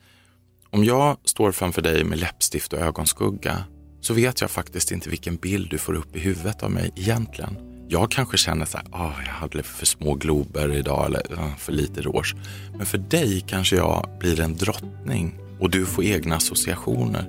om 0.71 0.85
jag 0.85 1.19
står 1.25 1.53
framför 1.53 1.83
dig 1.83 2.05
med 2.05 2.19
läppstift 2.19 2.73
och 2.73 2.79
ögonskugga 2.79 3.65
så 4.01 4.15
vet 4.15 4.41
jag 4.41 4.51
faktiskt 4.51 4.93
inte 4.93 5.11
vilken 5.11 5.37
bild 5.37 5.71
du 5.71 5.79
får 5.79 5.95
upp 5.95 6.17
i 6.17 6.21
huvudet 6.21 6.63
av 6.63 6.71
mig 6.71 6.93
egentligen. 6.97 7.68
Jag 7.91 8.11
kanske 8.11 8.37
känner 8.37 8.67
så 8.67 8.79
här, 8.79 8.87
ah, 8.93 9.13
jag 9.27 9.33
hade 9.33 9.63
för 9.63 9.87
små 9.87 10.15
glober 10.15 10.77
idag 10.77 11.07
eller 11.07 11.23
ah, 11.39 11.57
för 11.59 11.73
lite 11.73 12.01
rouge. 12.01 12.35
Men 12.77 12.87
för 12.87 12.99
dig 12.99 13.45
kanske 13.47 13.77
jag 13.77 14.11
blir 14.21 14.41
en 14.41 14.57
drottning 14.57 15.39
och 15.61 15.71
du 15.71 15.87
får 15.87 16.05
egna 16.05 16.37
associationer 16.37 17.25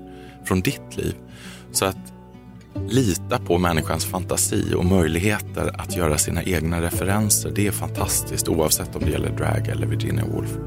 från 0.46 0.62
ditt 0.62 0.98
liv. 0.98 1.16
Så 1.72 1.86
att 1.86 2.14
lita 2.88 3.40
på 3.40 3.58
människans 3.58 4.06
fantasi 4.06 4.74
och 4.74 4.86
möjligheter 4.86 5.82
att 5.82 5.96
göra 5.96 6.18
sina 6.18 6.44
egna 6.44 6.82
referenser, 6.82 7.52
det 7.56 7.68
är 7.68 7.72
fantastiskt 7.72 8.48
oavsett 8.48 8.96
om 8.96 9.02
det 9.02 9.12
gäller 9.12 9.30
drag 9.30 9.68
eller 9.68 9.88
Virginia 9.88 10.26
Woolf. 10.26 10.58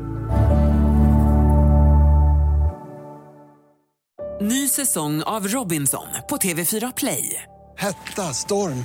Ny 4.41 4.69
säsong 4.69 5.23
av 5.23 5.49
Robinson 5.49 6.07
på 6.29 6.37
TV4 6.37 6.93
Play. 6.97 7.43
Hetta, 7.77 8.23
storm, 8.23 8.85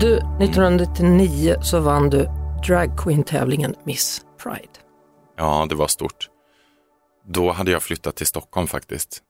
Du, 0.00 0.16
1999 0.16 1.56
så 1.62 1.80
vann 1.80 2.10
du 2.10 2.28
drag 2.66 2.98
queen-tävlingen 2.98 3.74
Miss 3.84 4.22
Pride. 4.42 4.72
Ja, 5.36 5.66
det 5.68 5.74
var 5.74 5.88
stort. 5.88 6.28
Då 7.26 7.52
hade 7.52 7.70
jag 7.70 7.82
flyttat 7.82 8.16
till 8.16 8.26
Stockholm 8.26 8.66
faktiskt. 8.66 9.22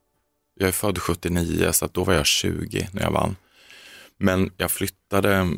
Jag 0.55 0.69
är 0.69 0.73
född 0.73 0.99
79 0.99 1.73
så 1.73 1.87
då 1.87 2.05
var 2.05 2.15
jag 2.15 2.27
20 2.27 2.89
när 2.93 3.03
jag 3.03 3.11
vann. 3.11 3.37
Men 4.19 4.53
jag 4.57 4.71
flyttade 4.71 5.49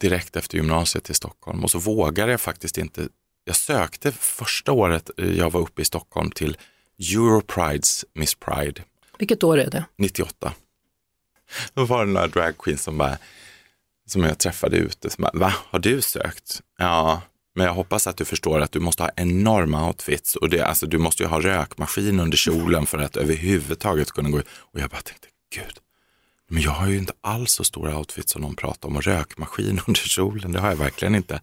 direkt 0.00 0.36
efter 0.36 0.56
gymnasiet 0.56 1.04
till 1.04 1.14
Stockholm 1.14 1.64
och 1.64 1.70
så 1.70 1.78
vågade 1.78 2.30
jag 2.30 2.40
faktiskt 2.40 2.78
inte. 2.78 3.08
Jag 3.44 3.56
sökte 3.56 4.12
första 4.12 4.72
året 4.72 5.10
jag 5.16 5.52
var 5.52 5.60
uppe 5.60 5.82
i 5.82 5.84
Stockholm 5.84 6.30
till 6.30 6.56
Europrides 6.98 8.04
Miss 8.14 8.34
Pride 8.34 8.82
Vilket 9.18 9.44
år 9.44 9.58
är 9.58 9.70
det? 9.70 9.84
98. 9.96 10.52
Då 11.74 11.84
var 11.84 12.06
det 12.06 12.12
några 12.12 12.26
dragqueens 12.26 12.82
som 12.82 12.98
bara, 12.98 13.18
som 14.06 14.22
jag 14.22 14.38
träffade 14.38 14.76
ute, 14.76 15.10
som 15.10 15.22
bara, 15.22 15.38
va, 15.38 15.54
har 15.70 15.78
du 15.78 16.02
sökt? 16.02 16.60
Ja, 16.78 17.22
men 17.54 17.66
jag 17.66 17.74
hoppas 17.74 18.06
att 18.06 18.16
du 18.16 18.24
förstår 18.24 18.60
att 18.60 18.72
du 18.72 18.80
måste 18.80 19.02
ha 19.02 19.10
enorma 19.16 19.88
outfits 19.88 20.36
och 20.36 20.50
det, 20.50 20.60
alltså, 20.60 20.86
du 20.86 20.98
måste 20.98 21.22
ju 21.22 21.28
ha 21.28 21.40
rökmaskin 21.40 22.20
under 22.20 22.36
kjolen 22.36 22.86
för 22.86 22.98
att 22.98 23.16
överhuvudtaget 23.16 24.10
kunna 24.10 24.30
gå 24.30 24.38
ut. 24.38 24.48
Och 24.58 24.80
jag 24.80 24.90
bara 24.90 25.00
tänkte, 25.00 25.28
gud, 25.54 25.78
men 26.48 26.62
jag 26.62 26.70
har 26.70 26.88
ju 26.88 26.98
inte 26.98 27.12
alls 27.20 27.52
så 27.52 27.64
stora 27.64 27.98
outfits 27.98 28.32
som 28.32 28.42
någon 28.42 28.56
pratar 28.56 28.88
om 28.88 28.96
och 28.96 29.02
rökmaskin 29.02 29.80
under 29.86 30.00
kjolen, 30.00 30.52
det 30.52 30.60
har 30.60 30.68
jag 30.68 30.76
verkligen 30.76 31.14
inte. 31.14 31.40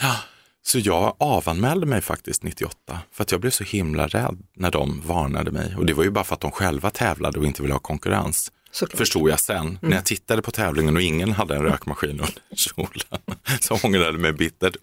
Ja, 0.00 0.16
så 0.64 0.78
jag 0.78 1.16
avanmälde 1.18 1.86
mig 1.86 2.00
faktiskt 2.00 2.42
98 2.42 3.00
för 3.12 3.22
att 3.22 3.32
jag 3.32 3.40
blev 3.40 3.50
så 3.50 3.64
himla 3.64 4.06
rädd 4.06 4.38
när 4.56 4.70
de 4.70 5.02
varnade 5.06 5.50
mig. 5.50 5.76
Och 5.76 5.86
det 5.86 5.94
var 5.94 6.04
ju 6.04 6.10
bara 6.10 6.24
för 6.24 6.34
att 6.34 6.40
de 6.40 6.50
själva 6.50 6.90
tävlade 6.90 7.38
och 7.38 7.46
inte 7.46 7.62
ville 7.62 7.74
ha 7.74 7.80
konkurrens. 7.80 8.52
Såklart. 8.72 8.98
Förstod 8.98 9.30
jag 9.30 9.40
sen. 9.40 9.78
När 9.82 9.96
jag 9.96 10.04
tittade 10.04 10.42
på 10.42 10.50
tävlingen 10.50 10.96
och 10.96 11.02
ingen 11.02 11.32
hade 11.32 11.56
en 11.56 11.62
rökmaskin 11.62 12.10
under 12.10 12.34
kjolen. 12.54 13.20
Så 13.60 13.78
ångrade 13.82 14.18
mig 14.18 14.32
bittert. 14.32 14.76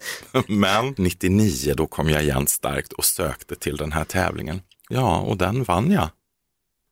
Men 0.48 0.94
99 0.98 1.74
då 1.76 1.86
kom 1.86 2.08
jag 2.10 2.22
igen 2.22 2.46
starkt 2.46 2.92
och 2.92 3.04
sökte 3.04 3.54
till 3.56 3.76
den 3.76 3.92
här 3.92 4.04
tävlingen. 4.04 4.62
Ja, 4.88 5.18
och 5.18 5.36
den 5.36 5.64
vann 5.64 5.90
jag. 5.90 6.08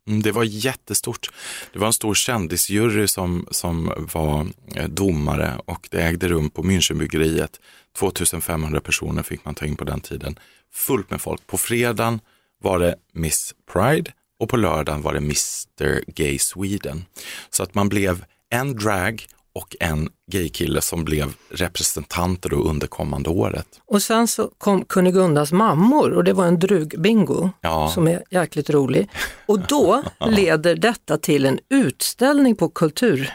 Mm, 0.09 0.23
Det 0.23 0.33
var 0.33 0.45
jättestort. 0.45 1.31
Det 1.73 1.79
var 1.79 1.87
en 1.87 1.93
stor 1.93 2.15
kändisjury 2.15 3.09
som, 3.09 3.47
som 3.51 3.93
var 4.15 4.47
eh, 4.75 4.89
domare 4.89 5.61
och 5.65 5.89
det 5.91 6.03
ägde 6.03 6.29
rum 6.29 6.51
på 6.51 6.63
Münchenbryggeriet. 6.63 7.61
2500 7.99 8.81
personer 8.81 9.23
fick 9.23 9.45
man 9.45 9.55
ta 9.55 9.67
in 9.67 9.77
på 9.77 9.85
den 9.85 10.01
tiden. 10.01 10.39
Fullt 10.75 11.11
med 11.11 11.21
folk. 11.21 11.47
På 11.47 11.59
fredagen 11.59 12.21
var 12.63 12.79
det 12.79 12.95
Miss 13.13 13.55
Pride 13.73 14.13
och 14.40 14.48
på 14.48 14.57
lördagen 14.57 15.03
var 15.03 15.12
det 15.12 15.18
Mr 15.18 16.11
Gay 16.14 16.38
Sweden. 16.38 17.05
Så 17.51 17.62
att 17.62 17.74
man 17.74 17.88
blev 17.88 18.24
en 18.51 18.77
drag 18.77 19.27
och 19.53 19.77
en 19.81 20.09
gaykille 20.33 20.81
som 20.81 21.05
blev 21.05 21.33
representanter 21.51 22.48
då 22.48 22.57
under 22.57 22.87
kommande 22.87 23.31
året. 23.31 23.66
Och 23.87 24.03
sen 24.03 24.29
så 24.29 24.51
kom 24.59 24.85
Kunigundas 24.85 25.53
mammor 25.53 26.11
och 26.12 26.24
det 26.24 26.33
var 26.33 26.46
en 26.46 26.59
drugbingo 26.59 27.51
Ja. 27.61 27.90
som 27.94 28.09
är 28.09 28.22
jäkligt 28.31 28.70
rolig. 28.70 29.09
Och 29.46 29.61
då 29.61 30.03
leder 30.29 30.77
detta 30.77 31.18
till 31.18 31.46
en 31.46 31.59
utställning 31.70 32.57
på 32.57 32.68
Kulturhuset 32.68 33.33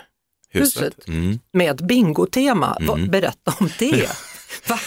Huset. 0.49 1.07
Mm. 1.07 1.39
med 1.53 1.85
bingotema. 1.87 2.77
Va- 2.81 2.97
Berätta 3.09 3.53
om 3.59 3.69
det. 3.79 4.09
Va? 4.69 4.79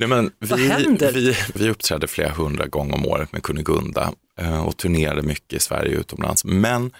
Nej, 0.00 0.08
men 0.08 0.30
Vad 0.38 0.58
vi, 0.58 0.68
händer? 0.68 1.12
vi, 1.12 1.36
vi 1.54 1.70
uppträdde 1.70 2.06
flera 2.06 2.30
hundra 2.30 2.66
gånger 2.66 2.94
om 2.94 3.06
året 3.06 3.32
med 3.32 3.42
Kunigunda 3.42 4.12
eh, 4.38 4.66
och 4.66 4.76
turnerade 4.76 5.22
mycket 5.22 5.52
i 5.52 5.60
Sverige 5.60 5.94
och 5.94 6.00
utomlands. 6.00 6.44
Men 6.44 6.90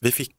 vi 0.00 0.12
fick 0.12 0.34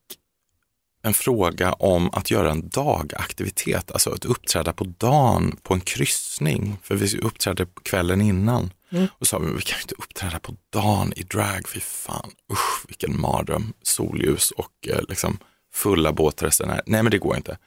en 1.02 1.14
fråga 1.14 1.74
om 1.74 2.10
att 2.14 2.32
göra 2.32 2.52
en 2.52 2.70
dagaktivitet, 2.70 3.92
alltså 3.92 4.10
att 4.10 4.26
uppträda 4.26 4.74
på 4.74 4.84
dagen 4.84 5.58
på 5.64 5.74
en 5.74 5.82
kryssning. 5.82 6.78
För 6.84 6.96
vi 6.96 7.18
uppträdde 7.18 7.66
på 7.66 7.82
kvällen 7.82 8.22
innan. 8.22 8.72
Och 9.12 9.28
sa 9.28 9.40
vi, 9.40 9.46
vi 9.46 9.62
kan 9.62 9.78
ju 9.78 9.82
inte 9.82 9.96
uppträda 9.96 10.40
på 10.40 10.56
dagen 10.74 11.14
i 11.16 11.24
drag, 11.24 11.70
fy 11.70 11.80
fan, 11.80 12.32
usch 12.52 12.86
vilken 12.88 13.22
mardröm, 13.22 13.74
solljus 13.82 14.52
och 14.52 14.88
eh, 14.88 15.00
liksom 15.10 15.38
fulla 15.74 16.12
båtresenärer. 16.14 16.82
Nej 16.86 17.04
men 17.04 17.12
det 17.12 17.18
går 17.18 17.38
inte. 17.38 17.58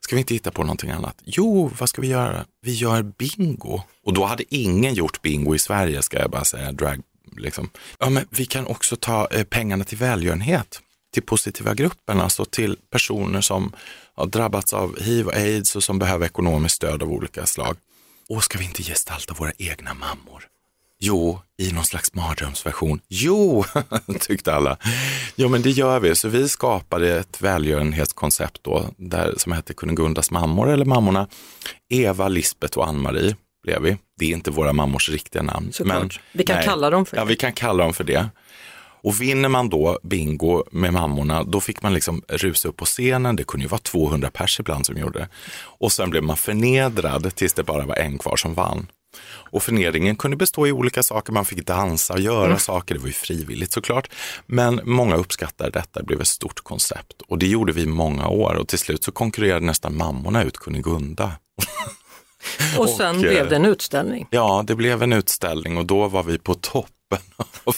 Ska 0.00 0.16
vi 0.16 0.20
inte 0.20 0.34
hitta 0.34 0.50
på 0.50 0.62
någonting 0.62 0.90
annat? 0.90 1.16
Jo, 1.24 1.70
vad 1.78 1.88
ska 1.88 2.02
vi 2.02 2.08
göra? 2.08 2.44
Vi 2.62 2.72
gör 2.74 3.02
bingo. 3.02 3.82
Och 4.04 4.12
då 4.12 4.24
hade 4.24 4.54
ingen 4.54 4.94
gjort 4.94 5.22
bingo 5.22 5.54
i 5.54 5.58
Sverige, 5.58 6.02
ska 6.02 6.18
jag 6.18 6.30
bara 6.30 6.44
säga, 6.44 6.72
drag 6.72 7.02
liksom. 7.36 7.70
Ja, 7.98 8.10
men 8.10 8.26
vi 8.30 8.46
kan 8.46 8.66
också 8.66 8.96
ta 8.96 9.28
eh, 9.30 9.44
pengarna 9.44 9.84
till 9.84 9.98
välgörenhet. 9.98 10.80
till 11.12 11.22
positiva 11.22 11.74
gruppen, 11.74 12.20
alltså 12.20 12.44
till 12.44 12.76
personer 12.90 13.40
som 13.40 13.72
har 14.14 14.26
drabbats 14.26 14.72
av 14.72 15.00
hiv 15.00 15.26
och 15.26 15.34
aids 15.34 15.76
och 15.76 15.84
som 15.84 15.98
behöver 15.98 16.26
ekonomiskt 16.26 16.74
stöd 16.76 17.02
av 17.02 17.12
olika 17.12 17.46
slag. 17.46 17.76
Och 18.28 18.44
ska 18.44 18.58
vi 18.58 18.64
inte 18.64 18.82
gestalta 18.82 19.34
våra 19.34 19.52
egna 19.58 19.94
mammor? 19.94 20.46
Jo, 21.02 21.38
i 21.58 21.72
någon 21.72 21.84
slags 21.84 22.14
mardrömsversion. 22.14 23.00
Jo, 23.08 23.64
tyckte 24.20 24.54
alla. 24.54 24.76
Jo, 25.36 25.48
men 25.48 25.62
det 25.62 25.70
gör 25.70 26.00
vi. 26.00 26.14
Så 26.16 26.28
vi 26.28 26.48
skapade 26.48 27.18
ett 27.18 27.40
välgörenhetskoncept 27.42 28.58
då, 28.64 28.88
där, 28.96 29.34
som 29.36 29.52
hette 29.52 29.74
Kunnegundas 29.74 30.30
mammor 30.30 30.70
eller 30.70 30.84
mammorna. 30.84 31.28
Eva, 31.88 32.28
Lisbeth 32.28 32.78
och 32.78 32.88
Ann-Marie 32.88 33.36
blev 33.62 33.82
vi. 33.82 33.96
Det 34.18 34.24
är 34.24 34.30
inte 34.30 34.50
våra 34.50 34.72
mammors 34.72 35.08
riktiga 35.08 35.42
namn. 35.42 35.72
Såklart. 35.72 36.20
Vi 36.32 36.44
kan 36.44 36.62
kalla 36.62 36.90
dem 36.90 37.06
för 37.06 37.16
Ja, 37.16 37.22
det. 37.22 37.28
vi 37.28 37.36
kan 37.36 37.52
kalla 37.52 37.84
dem 37.84 37.94
för 37.94 38.04
det. 38.04 38.28
Och 39.02 39.20
vinner 39.20 39.48
man 39.48 39.68
då 39.68 39.98
bingo 40.02 40.64
med 40.72 40.92
mammorna, 40.92 41.42
då 41.42 41.60
fick 41.60 41.82
man 41.82 41.94
liksom 41.94 42.22
rusa 42.28 42.68
upp 42.68 42.76
på 42.76 42.84
scenen. 42.84 43.36
Det 43.36 43.44
kunde 43.44 43.64
ju 43.64 43.68
vara 43.68 43.80
200 43.80 44.30
pers 44.30 44.60
ibland 44.60 44.86
som 44.86 44.96
gjorde 44.96 45.18
det. 45.18 45.28
Och 45.62 45.92
sen 45.92 46.10
blev 46.10 46.22
man 46.22 46.36
förnedrad 46.36 47.34
tills 47.34 47.52
det 47.52 47.62
bara 47.62 47.86
var 47.86 47.96
en 47.96 48.18
kvar 48.18 48.36
som 48.36 48.54
vann. 48.54 48.86
Och 49.50 49.62
förnedringen 49.62 50.16
kunde 50.16 50.36
bestå 50.36 50.66
i 50.66 50.72
olika 50.72 51.02
saker. 51.02 51.32
Man 51.32 51.44
fick 51.44 51.66
dansa 51.66 52.14
och 52.14 52.20
göra 52.20 52.58
saker. 52.58 52.94
Det 52.94 53.00
var 53.00 53.06
ju 53.06 53.12
frivilligt 53.12 53.72
såklart. 53.72 54.10
Men 54.46 54.80
många 54.84 55.16
uppskattade 55.16 55.70
detta. 55.70 56.00
Det 56.00 56.06
blev 56.06 56.20
ett 56.20 56.28
stort 56.28 56.60
koncept. 56.60 57.22
Och 57.28 57.38
det 57.38 57.46
gjorde 57.46 57.72
vi 57.72 57.86
många 57.86 58.28
år. 58.28 58.54
Och 58.54 58.68
till 58.68 58.78
slut 58.78 59.04
så 59.04 59.12
konkurrerade 59.12 59.66
nästan 59.66 59.96
mammorna 59.96 60.42
ut 60.42 60.56
Kunigunda. 60.56 61.32
Och 62.78 62.88
sen 62.88 63.16
och, 63.16 63.22
blev 63.22 63.42
eh, 63.42 63.48
det 63.48 63.56
en 63.56 63.64
utställning. 63.64 64.26
Ja, 64.30 64.64
det 64.66 64.74
blev 64.74 65.02
en 65.02 65.12
utställning 65.12 65.76
och 65.78 65.86
då 65.86 66.08
var 66.08 66.22
vi 66.22 66.38
på 66.38 66.54
toppen 66.54 67.18
av 67.64 67.74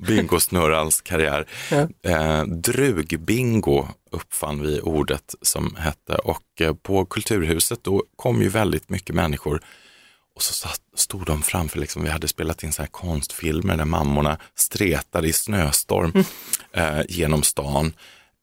Bingo 0.00 0.40
Snurrals 0.40 1.00
karriär. 1.00 1.46
Eh, 2.02 2.44
drugbingo 2.44 3.88
uppfann 4.10 4.62
vi 4.62 4.80
ordet 4.80 5.34
som 5.42 5.76
hette 5.78 6.14
och 6.14 6.60
eh, 6.60 6.74
på 6.74 7.04
Kulturhuset 7.04 7.84
då 7.84 8.02
kom 8.16 8.42
ju 8.42 8.48
väldigt 8.48 8.90
mycket 8.90 9.14
människor 9.14 9.60
och 10.34 10.42
så 10.42 10.52
satt, 10.52 10.80
stod 10.94 11.26
de 11.26 11.42
framför, 11.42 11.78
liksom, 11.78 12.02
vi 12.02 12.10
hade 12.10 12.28
spelat 12.28 12.62
in 12.62 12.72
så 12.72 12.82
här 12.82 12.88
konstfilmer 12.88 13.76
där 13.76 13.84
mammorna 13.84 14.38
stretade 14.54 15.28
i 15.28 15.32
snöstorm 15.32 16.24
eh, 16.72 17.00
genom 17.08 17.42
stan. 17.42 17.92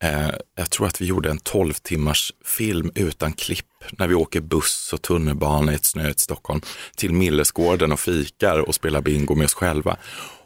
Eh, 0.03 0.29
jag 0.55 0.69
tror 0.69 0.87
att 0.87 1.01
vi 1.01 1.05
gjorde 1.05 1.29
en 1.29 1.39
12 1.39 1.73
timmars 1.73 2.33
film 2.45 2.91
utan 2.95 3.33
klipp 3.33 3.65
när 3.91 4.07
vi 4.07 4.15
åker 4.15 4.41
buss 4.41 4.93
och 4.93 5.01
tunnelbana 5.01 5.71
i 5.71 5.75
ett 5.75 5.85
snöigt 5.85 6.19
Stockholm 6.19 6.61
till 6.95 7.13
Millesgården 7.13 7.91
och 7.91 7.99
fikar 7.99 8.59
och 8.59 8.75
spelar 8.75 9.01
bingo 9.01 9.35
med 9.35 9.45
oss 9.45 9.53
själva. 9.53 9.97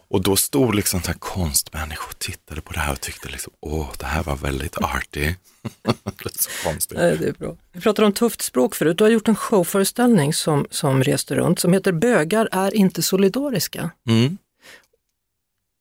Och 0.07 0.21
då 0.21 0.35
stod 0.35 0.75
liksom 0.75 1.01
så 1.01 1.07
här 1.07 1.19
konstmänniskor 1.19 2.09
och 2.09 2.19
tittade 2.19 2.61
på 2.61 2.73
det 2.73 2.79
här 2.79 2.91
och 2.91 3.01
tyckte 3.01 3.29
liksom, 3.29 3.53
åh, 3.59 3.91
det 3.99 4.05
här 4.05 4.23
var 4.23 4.35
väldigt 4.35 4.77
arty. 4.77 5.21
det 5.83 6.25
är 6.25 6.41
så 6.41 6.49
konstigt. 6.63 6.97
Nej, 6.97 7.17
det 7.17 7.27
är 7.27 7.33
bra. 7.33 7.55
Vi 7.71 7.81
pratade 7.81 8.05
om 8.05 8.13
tufft 8.13 8.41
språk 8.41 8.75
förut. 8.75 8.97
Du 8.97 9.03
har 9.03 9.11
gjort 9.11 9.27
en 9.27 9.35
showföreställning 9.35 10.33
som, 10.33 10.67
som 10.69 11.03
reste 11.03 11.35
runt 11.35 11.59
som 11.59 11.73
heter 11.73 11.91
Bögar 11.91 12.49
är 12.51 12.75
inte 12.75 13.01
solidariska. 13.01 13.91
Mm. 14.07 14.37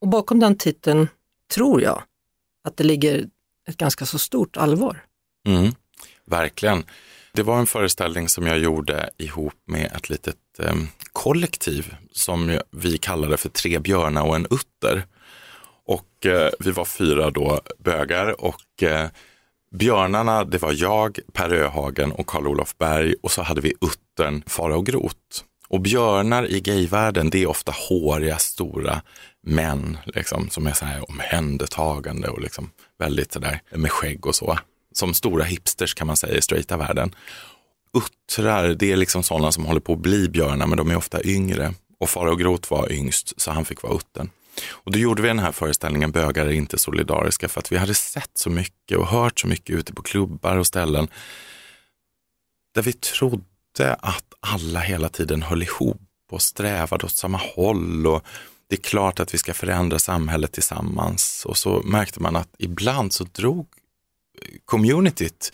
Och 0.00 0.08
bakom 0.08 0.40
den 0.40 0.58
titeln 0.58 1.08
tror 1.54 1.82
jag 1.82 2.02
att 2.64 2.76
det 2.76 2.84
ligger 2.84 3.28
ett 3.68 3.76
ganska 3.76 4.06
så 4.06 4.18
stort 4.18 4.56
allvar. 4.56 5.04
Mm, 5.46 5.74
verkligen. 6.24 6.84
Det 7.32 7.42
var 7.42 7.58
en 7.58 7.66
föreställning 7.66 8.28
som 8.28 8.46
jag 8.46 8.58
gjorde 8.58 9.10
ihop 9.16 9.54
med 9.66 9.92
ett 9.96 10.10
litet 10.10 10.36
eh, 10.58 10.74
kollektiv 11.12 11.94
som 12.12 12.58
vi 12.70 12.98
kallade 12.98 13.36
för 13.36 13.48
Tre 13.48 13.78
björnar 13.78 14.22
och 14.22 14.36
en 14.36 14.46
utter. 14.50 15.06
Och 15.86 16.26
eh, 16.26 16.50
vi 16.58 16.70
var 16.70 16.84
fyra 16.84 17.30
då 17.30 17.60
bögar 17.78 18.44
och 18.44 18.82
eh, 18.82 19.08
björnarna 19.72 20.44
det 20.44 20.58
var 20.58 20.72
jag, 20.72 21.18
Per 21.32 21.52
Öhagen 21.52 22.12
och 22.12 22.26
Karl-Olof 22.26 22.78
Berg 22.78 23.14
och 23.22 23.30
så 23.30 23.42
hade 23.42 23.60
vi 23.60 23.74
uttern 23.80 24.42
Farao 24.46 24.82
Groth. 24.82 25.44
Och 25.68 25.80
björnar 25.80 26.50
i 26.50 26.60
gayvärlden 26.60 27.30
det 27.30 27.42
är 27.42 27.46
ofta 27.46 27.72
håriga, 27.88 28.38
stora 28.38 29.02
män 29.42 29.98
liksom, 30.06 30.50
som 30.50 30.66
är 30.66 30.72
så 30.72 30.84
här 30.84 31.10
omhändertagande 31.10 32.28
och 32.28 32.40
liksom 32.40 32.70
väldigt 32.98 33.32
sådär 33.32 33.60
med 33.70 33.92
skägg 33.92 34.26
och 34.26 34.34
så. 34.34 34.58
Som 34.92 35.14
stora 35.14 35.44
hipsters 35.44 35.94
kan 35.94 36.06
man 36.06 36.16
säga 36.16 36.34
i 36.34 36.42
straighta 36.42 36.76
världen. 36.76 37.14
Uttrar, 37.94 38.68
det 38.68 38.92
är 38.92 38.96
liksom 38.96 39.22
sådana 39.22 39.52
som 39.52 39.64
håller 39.64 39.80
på 39.80 39.92
att 39.92 39.98
bli 39.98 40.28
björnar 40.28 40.66
men 40.66 40.78
de 40.78 40.90
är 40.90 40.96
ofta 40.96 41.24
yngre. 41.24 41.74
Och 42.00 42.10
Farao 42.10 42.36
Groth 42.36 42.70
var 42.70 42.92
yngst 42.92 43.40
så 43.40 43.50
han 43.50 43.64
fick 43.64 43.82
vara 43.82 43.94
uttern. 43.94 44.30
Och 44.70 44.92
då 44.92 44.98
gjorde 44.98 45.22
vi 45.22 45.28
den 45.28 45.38
här 45.38 45.52
föreställningen 45.52 46.12
Bögar 46.12 46.46
är 46.46 46.50
inte 46.50 46.78
solidariska 46.78 47.48
för 47.48 47.60
att 47.60 47.72
vi 47.72 47.76
hade 47.76 47.94
sett 47.94 48.30
så 48.34 48.50
mycket 48.50 48.98
och 48.98 49.06
hört 49.06 49.40
så 49.40 49.46
mycket 49.46 49.76
ute 49.76 49.92
på 49.92 50.02
klubbar 50.02 50.56
och 50.56 50.66
ställen 50.66 51.08
där 52.74 52.82
vi 52.82 52.92
trodde 52.92 53.94
att 53.98 54.24
alla 54.40 54.80
hela 54.80 55.08
tiden 55.08 55.42
höll 55.42 55.62
ihop 55.62 56.00
och 56.30 56.42
strävade 56.42 57.06
åt 57.06 57.16
samma 57.16 57.38
håll. 57.38 58.06
Och 58.06 58.24
det 58.68 58.76
är 58.76 58.80
klart 58.80 59.20
att 59.20 59.34
vi 59.34 59.38
ska 59.38 59.54
förändra 59.54 59.98
samhället 59.98 60.52
tillsammans. 60.52 61.46
Och 61.46 61.56
så 61.56 61.82
märkte 61.84 62.22
man 62.22 62.36
att 62.36 62.54
ibland 62.58 63.12
så 63.12 63.24
drog 63.24 63.66
eh, 64.42 64.56
communityt 64.64 65.52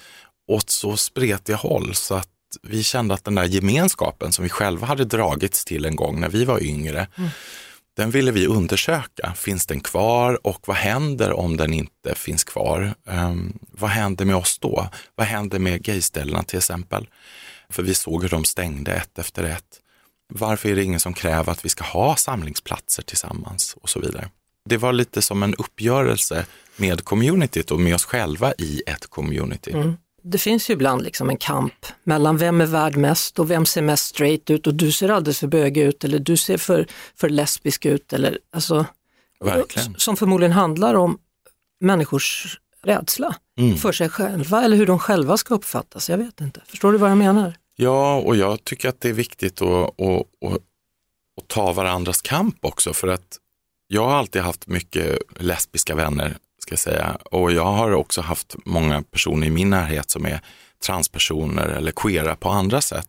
åt 0.50 0.70
så 0.70 0.96
spretiga 0.96 1.56
håll 1.56 1.94
så 1.94 2.14
att 2.14 2.28
vi 2.62 2.82
kände 2.82 3.14
att 3.14 3.24
den 3.24 3.34
där 3.34 3.44
gemenskapen 3.44 4.32
som 4.32 4.42
vi 4.42 4.48
själva 4.48 4.86
hade 4.86 5.04
dragits 5.04 5.64
till 5.64 5.84
en 5.84 5.96
gång 5.96 6.20
när 6.20 6.28
vi 6.28 6.44
var 6.44 6.62
yngre, 6.62 7.06
den 7.96 8.10
ville 8.10 8.30
vi 8.30 8.46
undersöka. 8.46 9.32
Finns 9.36 9.66
den 9.66 9.80
kvar 9.80 10.46
och 10.46 10.68
vad 10.68 10.76
händer 10.76 11.32
om 11.32 11.56
den 11.56 11.72
inte 11.72 12.14
finns 12.14 12.44
kvar? 12.44 12.94
Ehm, 13.06 13.58
vad 13.72 13.90
händer 13.90 14.24
med 14.24 14.36
oss 14.36 14.58
då? 14.58 14.88
Vad 15.14 15.26
händer 15.26 15.58
med 15.58 15.82
gayställena 15.82 16.42
till 16.42 16.58
exempel? 16.58 17.08
För 17.68 17.82
vi 17.82 17.94
såg 17.94 18.22
hur 18.22 18.28
de 18.28 18.44
stängde 18.44 18.92
ett 18.92 19.18
efter 19.18 19.44
ett. 19.44 19.80
Varför 20.32 20.68
är 20.68 20.76
det 20.76 20.84
ingen 20.84 21.00
som 21.00 21.14
kräver 21.14 21.52
att 21.52 21.64
vi 21.64 21.68
ska 21.68 21.84
ha 21.84 22.16
samlingsplatser 22.16 23.02
tillsammans 23.02 23.76
och 23.82 23.88
så 23.88 24.00
vidare? 24.00 24.30
Det 24.68 24.76
var 24.76 24.92
lite 24.92 25.22
som 25.22 25.42
en 25.42 25.54
uppgörelse 25.54 26.46
med 26.76 27.04
communityt 27.04 27.70
och 27.70 27.80
med 27.80 27.94
oss 27.94 28.04
själva 28.04 28.52
i 28.58 28.82
ett 28.86 29.06
community. 29.06 29.72
Det 30.22 30.38
finns 30.38 30.70
ju 30.70 30.74
ibland 30.74 31.02
liksom 31.02 31.30
en 31.30 31.36
kamp 31.36 31.86
mellan 32.04 32.36
vem 32.36 32.60
är 32.60 32.66
värd 32.66 32.96
mest 32.96 33.38
och 33.38 33.50
vem 33.50 33.66
ser 33.66 33.82
mest 33.82 34.04
straight 34.04 34.50
ut 34.50 34.66
och 34.66 34.74
du 34.74 34.92
ser 34.92 35.08
alldeles 35.08 35.38
för 35.38 35.46
bög 35.46 35.78
ut 35.78 36.04
eller 36.04 36.18
du 36.18 36.36
ser 36.36 36.56
för, 36.58 36.86
för 37.16 37.28
lesbisk 37.28 37.86
ut. 37.86 38.12
Eller, 38.12 38.38
alltså, 38.52 38.86
Verkligen. 39.44 39.94
Som 39.98 40.16
förmodligen 40.16 40.52
handlar 40.52 40.94
om 40.94 41.18
människors 41.80 42.58
rädsla 42.82 43.36
Mm. 43.58 43.76
för 43.76 43.92
sig 43.92 44.08
själva 44.08 44.62
eller 44.62 44.76
hur 44.76 44.86
de 44.86 44.98
själva 44.98 45.36
ska 45.36 45.54
uppfattas. 45.54 46.10
Jag 46.10 46.18
vet 46.18 46.40
inte. 46.40 46.60
Förstår 46.66 46.92
du 46.92 46.98
vad 46.98 47.10
jag 47.10 47.18
menar? 47.18 47.54
Ja, 47.76 48.16
och 48.16 48.36
jag 48.36 48.64
tycker 48.64 48.88
att 48.88 49.00
det 49.00 49.08
är 49.08 49.12
viktigt 49.12 49.62
att, 49.62 50.00
att, 50.00 50.50
att, 50.52 50.62
att 51.40 51.48
ta 51.48 51.72
varandras 51.72 52.22
kamp 52.22 52.64
också 52.64 52.92
för 52.92 53.08
att 53.08 53.38
jag 53.86 54.04
har 54.08 54.14
alltid 54.14 54.42
haft 54.42 54.66
mycket 54.66 55.18
lesbiska 55.38 55.94
vänner, 55.94 56.36
ska 56.62 56.72
jag 56.72 56.78
säga, 56.78 57.18
och 57.30 57.52
jag 57.52 57.64
har 57.64 57.90
också 57.90 58.20
haft 58.20 58.56
många 58.64 59.02
personer 59.02 59.46
i 59.46 59.50
min 59.50 59.70
närhet 59.70 60.10
som 60.10 60.26
är 60.26 60.40
transpersoner 60.84 61.68
eller 61.68 61.92
queera 61.92 62.36
på 62.36 62.48
andra 62.48 62.80
sätt. 62.80 63.08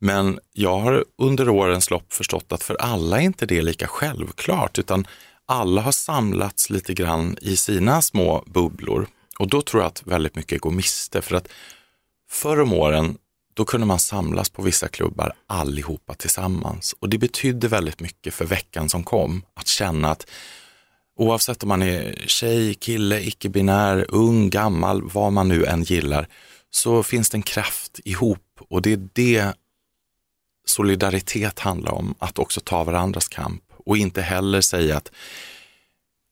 Men 0.00 0.38
jag 0.52 0.78
har 0.78 1.04
under 1.18 1.48
årens 1.48 1.90
lopp 1.90 2.12
förstått 2.12 2.52
att 2.52 2.62
för 2.62 2.74
alla 2.74 3.20
är 3.20 3.24
inte 3.24 3.46
det 3.46 3.62
lika 3.62 3.86
självklart, 3.86 4.78
utan 4.78 5.06
alla 5.46 5.80
har 5.80 5.92
samlats 5.92 6.70
lite 6.70 6.94
grann 6.94 7.38
i 7.40 7.56
sina 7.56 8.02
små 8.02 8.44
bubblor. 8.46 9.06
Och 9.38 9.48
då 9.48 9.62
tror 9.62 9.82
jag 9.82 9.88
att 9.88 10.06
väldigt 10.06 10.36
mycket 10.36 10.60
går 10.60 10.70
miste, 10.70 11.22
för 11.22 11.36
att 11.36 11.48
förr 12.30 12.60
om 12.60 12.72
åren 12.72 13.18
då 13.54 13.64
kunde 13.64 13.86
man 13.86 13.98
samlas 13.98 14.50
på 14.50 14.62
vissa 14.62 14.88
klubbar 14.88 15.32
allihopa 15.46 16.14
tillsammans. 16.14 16.94
Och 17.00 17.08
det 17.08 17.18
betydde 17.18 17.68
väldigt 17.68 18.00
mycket 18.00 18.34
för 18.34 18.44
veckan 18.44 18.88
som 18.88 19.04
kom, 19.04 19.42
att 19.54 19.66
känna 19.66 20.10
att 20.10 20.30
oavsett 21.16 21.62
om 21.62 21.68
man 21.68 21.82
är 21.82 22.14
tjej, 22.26 22.74
kille, 22.74 23.20
icke-binär, 23.20 24.06
ung, 24.08 24.50
gammal, 24.50 25.02
vad 25.02 25.32
man 25.32 25.48
nu 25.48 25.64
än 25.64 25.82
gillar, 25.82 26.28
så 26.70 27.02
finns 27.02 27.30
det 27.30 27.36
en 27.36 27.42
kraft 27.42 28.00
ihop 28.04 28.40
och 28.70 28.82
det 28.82 28.92
är 28.92 29.08
det 29.12 29.52
solidaritet 30.66 31.58
handlar 31.58 31.92
om, 31.92 32.14
att 32.18 32.38
också 32.38 32.60
ta 32.60 32.84
varandras 32.84 33.28
kamp 33.28 33.62
och 33.84 33.96
inte 33.96 34.22
heller 34.22 34.60
säga 34.60 34.96
att 34.96 35.12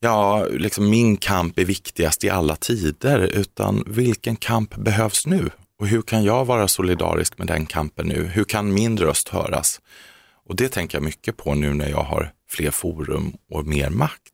ja, 0.00 0.46
liksom 0.50 0.90
min 0.90 1.16
kamp 1.16 1.58
är 1.58 1.64
viktigast 1.64 2.24
i 2.24 2.30
alla 2.30 2.56
tider, 2.56 3.18
utan 3.18 3.84
vilken 3.86 4.36
kamp 4.36 4.76
behövs 4.76 5.26
nu? 5.26 5.50
Och 5.78 5.88
hur 5.88 6.02
kan 6.02 6.24
jag 6.24 6.44
vara 6.44 6.68
solidarisk 6.68 7.38
med 7.38 7.46
den 7.46 7.66
kampen 7.66 8.06
nu? 8.06 8.24
Hur 8.24 8.44
kan 8.44 8.74
min 8.74 8.98
röst 8.98 9.28
höras? 9.28 9.80
Och 10.48 10.56
det 10.56 10.68
tänker 10.68 10.96
jag 10.96 11.02
mycket 11.02 11.36
på 11.36 11.54
nu 11.54 11.74
när 11.74 11.88
jag 11.88 12.02
har 12.02 12.32
fler 12.48 12.70
forum 12.70 13.32
och 13.50 13.66
mer 13.66 13.90
makt. 13.90 14.31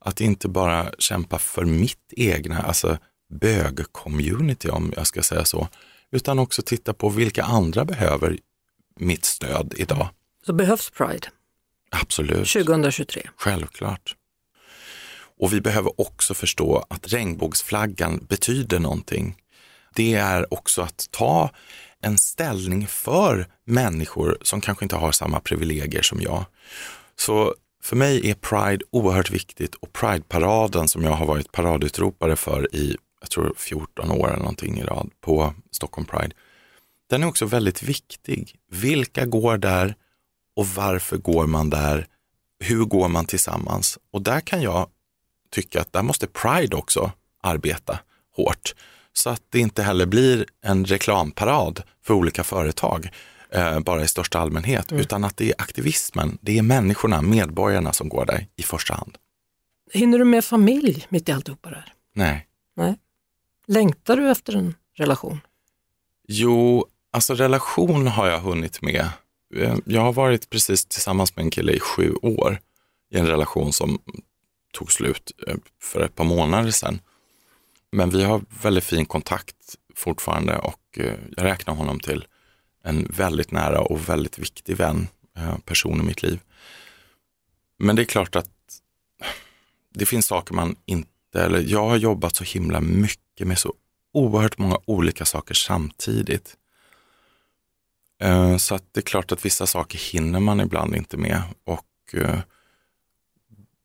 Att 0.00 0.20
inte 0.20 0.48
bara 0.48 0.90
kämpa 0.98 1.38
för 1.38 1.64
mitt 1.64 2.12
egna, 2.16 2.62
alltså 2.62 2.98
bög-community 3.30 4.70
om 4.70 4.92
jag 4.96 5.06
ska 5.06 5.22
säga 5.22 5.44
så, 5.44 5.68
utan 6.10 6.38
också 6.38 6.62
titta 6.62 6.94
på 6.94 7.08
vilka 7.08 7.44
andra 7.44 7.84
behöver 7.84 8.38
mitt 8.96 9.24
stöd 9.24 9.74
idag. 9.76 10.08
Så 10.46 10.52
behövs 10.52 10.90
Pride 10.90 11.28
Absolut. 11.90 12.48
2023. 12.48 13.22
Självklart. 13.36 14.14
Och 15.40 15.52
vi 15.52 15.60
behöver 15.60 16.00
också 16.00 16.34
förstå 16.34 16.86
att 16.90 17.12
regnbågsflaggan 17.12 18.26
betyder 18.28 18.78
någonting. 18.78 19.36
Det 19.94 20.14
är 20.14 20.54
också 20.54 20.82
att 20.82 21.08
ta 21.10 21.50
en 22.00 22.18
ställning 22.18 22.86
för 22.86 23.46
människor 23.64 24.38
som 24.42 24.60
kanske 24.60 24.84
inte 24.84 24.96
har 24.96 25.12
samma 25.12 25.40
privilegier 25.40 26.02
som 26.02 26.20
jag. 26.20 26.44
Så 27.16 27.54
för 27.88 27.96
mig 27.96 28.30
är 28.30 28.34
Pride 28.34 28.84
oerhört 28.90 29.30
viktigt 29.30 29.74
och 29.74 29.92
Pride-paraden 29.92 30.88
som 30.88 31.04
jag 31.04 31.10
har 31.10 31.26
varit 31.26 31.52
paradutropare 31.52 32.36
för 32.36 32.74
i, 32.74 32.96
jag 33.20 33.30
tror 33.30 33.54
14 33.56 34.10
år 34.10 34.28
eller 34.28 34.38
någonting 34.38 34.78
i 34.78 34.82
rad 34.82 35.10
på 35.20 35.54
Stockholm 35.70 36.06
Pride. 36.06 36.34
Den 37.10 37.22
är 37.22 37.26
också 37.26 37.46
väldigt 37.46 37.82
viktig. 37.82 38.56
Vilka 38.70 39.26
går 39.26 39.58
där 39.58 39.94
och 40.56 40.66
varför 40.66 41.16
går 41.16 41.46
man 41.46 41.70
där? 41.70 42.06
Hur 42.60 42.84
går 42.84 43.08
man 43.08 43.26
tillsammans? 43.26 43.98
Och 44.10 44.22
där 44.22 44.40
kan 44.40 44.62
jag 44.62 44.88
tycka 45.50 45.80
att 45.80 45.92
där 45.92 46.02
måste 46.02 46.26
Pride 46.26 46.76
också 46.76 47.12
arbeta 47.42 47.98
hårt 48.36 48.74
så 49.12 49.30
att 49.30 49.42
det 49.50 49.58
inte 49.58 49.82
heller 49.82 50.06
blir 50.06 50.46
en 50.62 50.84
reklamparad 50.84 51.82
för 52.04 52.14
olika 52.14 52.44
företag 52.44 53.10
eh, 53.52 53.80
bara 53.80 54.04
i 54.04 54.08
största 54.08 54.38
allmänhet, 54.38 54.90
mm. 54.90 55.00
utan 55.00 55.24
att 55.24 55.36
det 55.36 55.48
är 55.48 55.54
aktivismen, 55.58 56.38
det 56.40 56.58
är 56.58 56.62
människorna, 56.62 57.22
medborgarna 57.22 57.92
som 57.92 58.08
går 58.08 58.26
där 58.26 58.46
i 58.56 58.62
första 58.62 58.94
hand. 58.94 59.18
Hinner 59.92 60.18
du 60.18 60.24
med 60.24 60.44
familj 60.44 61.06
mitt 61.08 61.28
i 61.28 61.32
alltihopa 61.32 61.70
det 61.70 61.76
här? 61.76 61.92
Nej. 62.14 62.46
Nej. 62.76 62.98
Längtar 63.66 64.16
du 64.16 64.30
efter 64.30 64.56
en 64.56 64.74
relation? 64.96 65.40
Jo, 66.28 66.86
alltså 67.10 67.34
relation 67.34 68.06
har 68.06 68.28
jag 68.28 68.40
hunnit 68.40 68.82
med. 68.82 69.08
Eh, 69.56 69.76
jag 69.84 70.00
har 70.00 70.12
varit 70.12 70.50
precis 70.50 70.86
tillsammans 70.86 71.36
med 71.36 71.42
en 71.42 71.50
kille 71.50 71.72
i 71.72 71.80
sju 71.80 72.14
år 72.22 72.60
i 73.10 73.18
en 73.18 73.26
relation 73.26 73.72
som 73.72 73.98
tog 74.72 74.92
slut 74.92 75.32
eh, 75.46 75.56
för 75.82 76.00
ett 76.00 76.14
par 76.14 76.24
månader 76.24 76.70
sedan. 76.70 77.00
Men 77.92 78.10
vi 78.10 78.24
har 78.24 78.42
väldigt 78.62 78.84
fin 78.84 79.06
kontakt 79.06 79.56
fortfarande 79.94 80.58
och 80.58 80.80
eh, 80.96 81.14
jag 81.36 81.44
räknar 81.44 81.74
honom 81.74 82.00
till 82.00 82.24
en 82.88 83.06
väldigt 83.16 83.50
nära 83.50 83.80
och 83.80 84.08
väldigt 84.08 84.38
viktig 84.38 84.76
vän, 84.76 85.08
eh, 85.36 85.58
person 85.58 86.00
i 86.00 86.02
mitt 86.02 86.22
liv. 86.22 86.40
Men 87.78 87.96
det 87.96 88.02
är 88.02 88.04
klart 88.04 88.36
att 88.36 88.50
det 89.94 90.06
finns 90.06 90.26
saker 90.26 90.54
man 90.54 90.76
inte, 90.86 91.42
eller 91.42 91.60
jag 91.60 91.88
har 91.88 91.96
jobbat 91.96 92.36
så 92.36 92.44
himla 92.44 92.80
mycket 92.80 93.46
med 93.46 93.58
så 93.58 93.74
oerhört 94.12 94.58
många 94.58 94.78
olika 94.84 95.24
saker 95.24 95.54
samtidigt. 95.54 96.56
Eh, 98.20 98.56
så 98.56 98.74
att 98.74 98.84
det 98.92 99.00
är 99.00 99.04
klart 99.04 99.32
att 99.32 99.44
vissa 99.44 99.66
saker 99.66 99.98
hinner 100.12 100.40
man 100.40 100.60
ibland 100.60 100.96
inte 100.96 101.16
med 101.16 101.42
och 101.64 102.14
eh, 102.14 102.40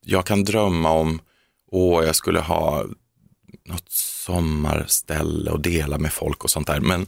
jag 0.02 0.26
kan 0.26 0.44
drömma 0.44 0.92
om, 0.92 1.22
åh, 1.72 2.06
jag 2.06 2.16
skulle 2.16 2.40
ha 2.40 2.86
något 3.66 3.92
sommarställe 3.92 5.52
och 5.52 5.60
dela 5.60 5.98
med 5.98 6.14
folk 6.14 6.44
och 6.44 6.50
sånt 6.50 6.68
där. 6.68 6.80
Men 6.80 7.08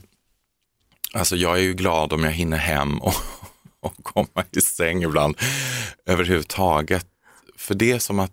alltså 1.12 1.36
jag 1.36 1.58
är 1.58 1.62
ju 1.62 1.74
glad 1.74 2.12
om 2.12 2.24
jag 2.24 2.32
hinner 2.32 2.56
hem 2.56 2.98
och, 2.98 3.14
och 3.80 3.94
komma 4.02 4.44
i 4.50 4.60
säng 4.60 5.02
ibland 5.02 5.36
överhuvudtaget. 6.06 7.06
För 7.56 7.74
det 7.74 7.92
är 7.92 7.98
som 7.98 8.18
att 8.18 8.32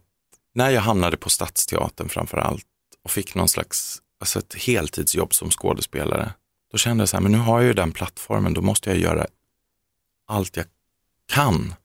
när 0.53 0.69
jag 0.69 0.81
hamnade 0.81 1.17
på 1.17 1.29
Stadsteatern 1.29 2.09
framför 2.09 2.37
allt 2.37 2.65
och 3.03 3.11
fick 3.11 3.35
någon 3.35 3.49
slags, 3.49 4.01
alltså 4.19 4.39
ett 4.39 4.55
heltidsjobb 4.55 5.33
som 5.33 5.49
skådespelare, 5.49 6.33
då 6.71 6.77
kände 6.77 7.01
jag 7.01 7.09
så 7.09 7.17
här, 7.17 7.21
men 7.21 7.31
nu 7.31 7.37
har 7.37 7.59
jag 7.59 7.67
ju 7.67 7.73
den 7.73 7.91
plattformen, 7.91 8.53
då 8.53 8.61
måste 8.61 8.89
jag 8.89 8.99
göra 8.99 9.27
allt 10.27 10.57
jag 10.57 10.65
kan. 11.27 11.75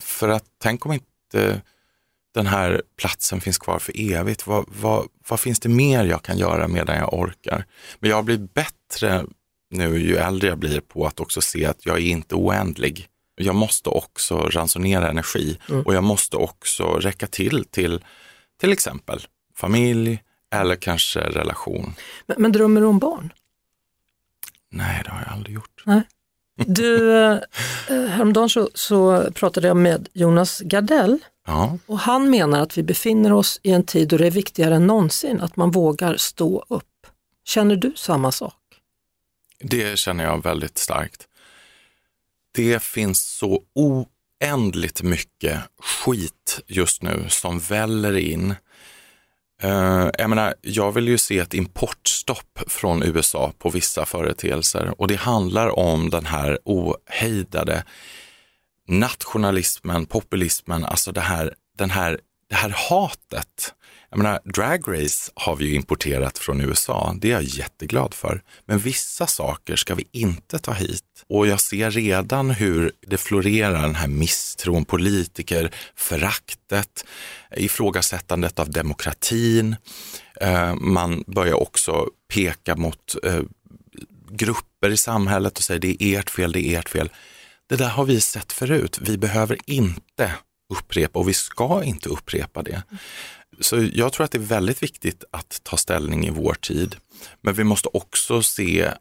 För 0.00 0.28
att 0.28 0.44
tänk 0.58 0.86
om 0.86 0.92
inte 0.92 1.62
den 2.34 2.46
här 2.46 2.82
platsen 2.96 3.40
finns 3.40 3.58
kvar 3.58 3.78
för 3.78 4.00
evigt. 4.00 4.46
Vad, 4.46 4.64
vad, 4.68 5.08
vad 5.28 5.40
finns 5.40 5.60
det 5.60 5.68
mer 5.68 6.04
jag 6.04 6.22
kan 6.22 6.38
göra 6.38 6.68
medan 6.68 6.96
jag 6.96 7.14
orkar? 7.14 7.64
Men 7.98 8.10
jag 8.10 8.16
har 8.16 8.22
blivit 8.22 8.54
bättre 8.54 9.26
nu 9.70 9.98
ju 9.98 10.16
äldre 10.16 10.48
jag 10.48 10.58
blir 10.58 10.80
på 10.80 11.06
att 11.06 11.20
också 11.20 11.40
se 11.40 11.66
att 11.66 11.86
jag 11.86 11.96
är 11.96 12.02
inte 12.02 12.34
oändlig. 12.34 13.06
Jag 13.34 13.54
måste 13.54 13.88
också 13.88 14.38
ransonera 14.38 15.08
energi 15.08 15.58
mm. 15.68 15.82
och 15.82 15.94
jag 15.94 16.04
måste 16.04 16.36
också 16.36 16.84
räcka 16.84 17.26
till 17.26 17.64
till 17.64 18.04
till 18.60 18.72
exempel 18.72 19.26
familj 19.56 20.22
eller 20.54 20.76
kanske 20.76 21.20
relation. 21.20 21.94
Men, 22.26 22.42
men 22.42 22.52
drömmer 22.52 22.80
du 22.80 22.86
om 22.86 22.98
barn? 22.98 23.32
Nej, 24.70 25.02
det 25.04 25.10
har 25.10 25.20
jag 25.20 25.32
aldrig 25.32 25.54
gjort. 25.54 25.82
Nej. 25.84 26.02
Du, 26.66 27.16
eh, 27.24 27.38
häromdagen 27.88 28.48
så, 28.48 28.70
så 28.74 29.30
pratade 29.34 29.68
jag 29.68 29.76
med 29.76 30.08
Jonas 30.12 30.60
Gardell 30.60 31.18
Ja. 31.48 31.78
Och 31.86 31.98
han 31.98 32.30
menar 32.30 32.60
att 32.60 32.78
vi 32.78 32.82
befinner 32.82 33.32
oss 33.32 33.60
i 33.62 33.70
en 33.70 33.84
tid 33.84 34.08
då 34.08 34.16
det 34.16 34.26
är 34.26 34.30
viktigare 34.30 34.74
än 34.74 34.86
någonsin 34.86 35.40
att 35.40 35.56
man 35.56 35.70
vågar 35.70 36.16
stå 36.16 36.64
upp. 36.68 37.06
Känner 37.44 37.76
du 37.76 37.92
samma 37.96 38.32
sak? 38.32 38.54
Det 39.60 39.98
känner 39.98 40.24
jag 40.24 40.42
väldigt 40.42 40.78
starkt. 40.78 41.28
Det 42.54 42.82
finns 42.82 43.22
så 43.22 43.62
oändligt 43.74 45.02
mycket 45.02 45.60
skit 45.82 46.60
just 46.66 47.02
nu 47.02 47.24
som 47.28 47.58
väller 47.58 48.16
in. 48.16 48.54
Uh, 49.64 50.10
jag 50.18 50.30
menar, 50.30 50.54
jag 50.62 50.92
vill 50.92 51.08
ju 51.08 51.18
se 51.18 51.38
ett 51.38 51.54
importstopp 51.54 52.60
från 52.66 53.02
USA 53.02 53.52
på 53.58 53.70
vissa 53.70 54.06
företeelser 54.06 55.00
och 55.00 55.08
det 55.08 55.16
handlar 55.16 55.78
om 55.78 56.10
den 56.10 56.26
här 56.26 56.58
ohejdade 56.64 57.84
nationalismen, 58.88 60.06
populismen, 60.06 60.84
alltså 60.84 61.12
det 61.12 61.20
här, 61.20 61.54
den 61.78 61.90
här, 61.90 62.20
det 62.48 62.54
här 62.54 62.74
hatet. 62.90 63.74
Jag 64.10 64.18
menar, 64.18 64.40
Drag 64.44 64.88
Race 64.88 65.32
har 65.34 65.56
vi 65.56 65.64
ju 65.64 65.74
importerat 65.74 66.38
från 66.38 66.60
USA, 66.60 67.14
det 67.20 67.28
är 67.28 67.32
jag 67.32 67.42
jätteglad 67.42 68.14
för. 68.14 68.42
Men 68.66 68.78
vissa 68.78 69.26
saker 69.26 69.76
ska 69.76 69.94
vi 69.94 70.08
inte 70.12 70.58
ta 70.58 70.72
hit. 70.72 71.04
Och 71.28 71.46
jag 71.46 71.60
ser 71.60 71.90
redan 71.90 72.50
hur 72.50 72.92
det 73.00 73.16
florerar 73.16 73.82
den 73.82 73.94
här 73.94 74.08
misstron, 74.08 74.84
politiker, 74.84 75.70
föraktet, 75.96 77.04
ifrågasättandet 77.56 78.58
av 78.58 78.70
demokratin. 78.70 79.76
Eh, 80.40 80.74
man 80.74 81.24
börjar 81.26 81.54
också 81.54 82.06
peka 82.32 82.76
mot 82.76 83.14
eh, 83.24 83.40
grupper 84.30 84.90
i 84.90 84.96
samhället 84.96 85.58
och 85.58 85.64
säger 85.64 85.80
det 85.80 86.02
är 86.02 86.18
ert 86.18 86.30
fel, 86.30 86.52
det 86.52 86.66
är 86.66 86.78
ert 86.78 86.88
fel. 86.88 87.10
Det 87.68 87.76
där 87.76 87.88
har 87.88 88.04
vi 88.04 88.20
sett 88.20 88.52
förut. 88.52 88.98
Vi 89.00 89.18
behöver 89.18 89.58
inte 89.66 90.32
upprepa 90.74 91.18
och 91.18 91.28
vi 91.28 91.34
ska 91.34 91.84
inte 91.84 92.08
upprepa 92.08 92.62
det. 92.62 92.82
Så 93.60 93.88
jag 93.92 94.12
tror 94.12 94.24
att 94.24 94.30
det 94.30 94.38
är 94.38 94.42
väldigt 94.42 94.82
viktigt 94.82 95.24
att 95.30 95.60
ta 95.62 95.76
ställning 95.76 96.26
i 96.26 96.30
vår 96.30 96.54
tid. 96.54 96.96
Men 97.40 97.54
vi 97.54 97.64
måste 97.64 97.88
också 97.92 98.42
se 98.42 98.92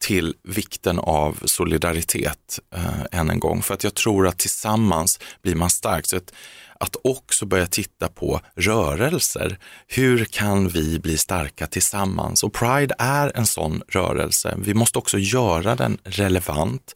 till 0.00 0.34
vikten 0.42 0.98
av 0.98 1.38
solidaritet 1.44 2.60
eh, 2.74 3.02
än 3.12 3.30
en 3.30 3.40
gång. 3.40 3.62
För 3.62 3.74
att 3.74 3.84
jag 3.84 3.94
tror 3.94 4.26
att 4.26 4.38
tillsammans 4.38 5.20
blir 5.42 5.54
man 5.54 5.70
stark. 5.70 6.06
Så 6.06 6.16
att, 6.16 6.32
att 6.80 6.96
också 7.04 7.46
börja 7.46 7.66
titta 7.66 8.08
på 8.08 8.40
rörelser. 8.56 9.58
Hur 9.86 10.24
kan 10.24 10.68
vi 10.68 10.98
bli 10.98 11.18
starka 11.18 11.66
tillsammans? 11.66 12.42
Och 12.44 12.52
Pride 12.52 12.94
är 12.98 13.32
en 13.36 13.46
sån 13.46 13.82
rörelse. 13.88 14.54
Vi 14.58 14.74
måste 14.74 14.98
också 14.98 15.18
göra 15.18 15.76
den 15.76 15.98
relevant 16.04 16.94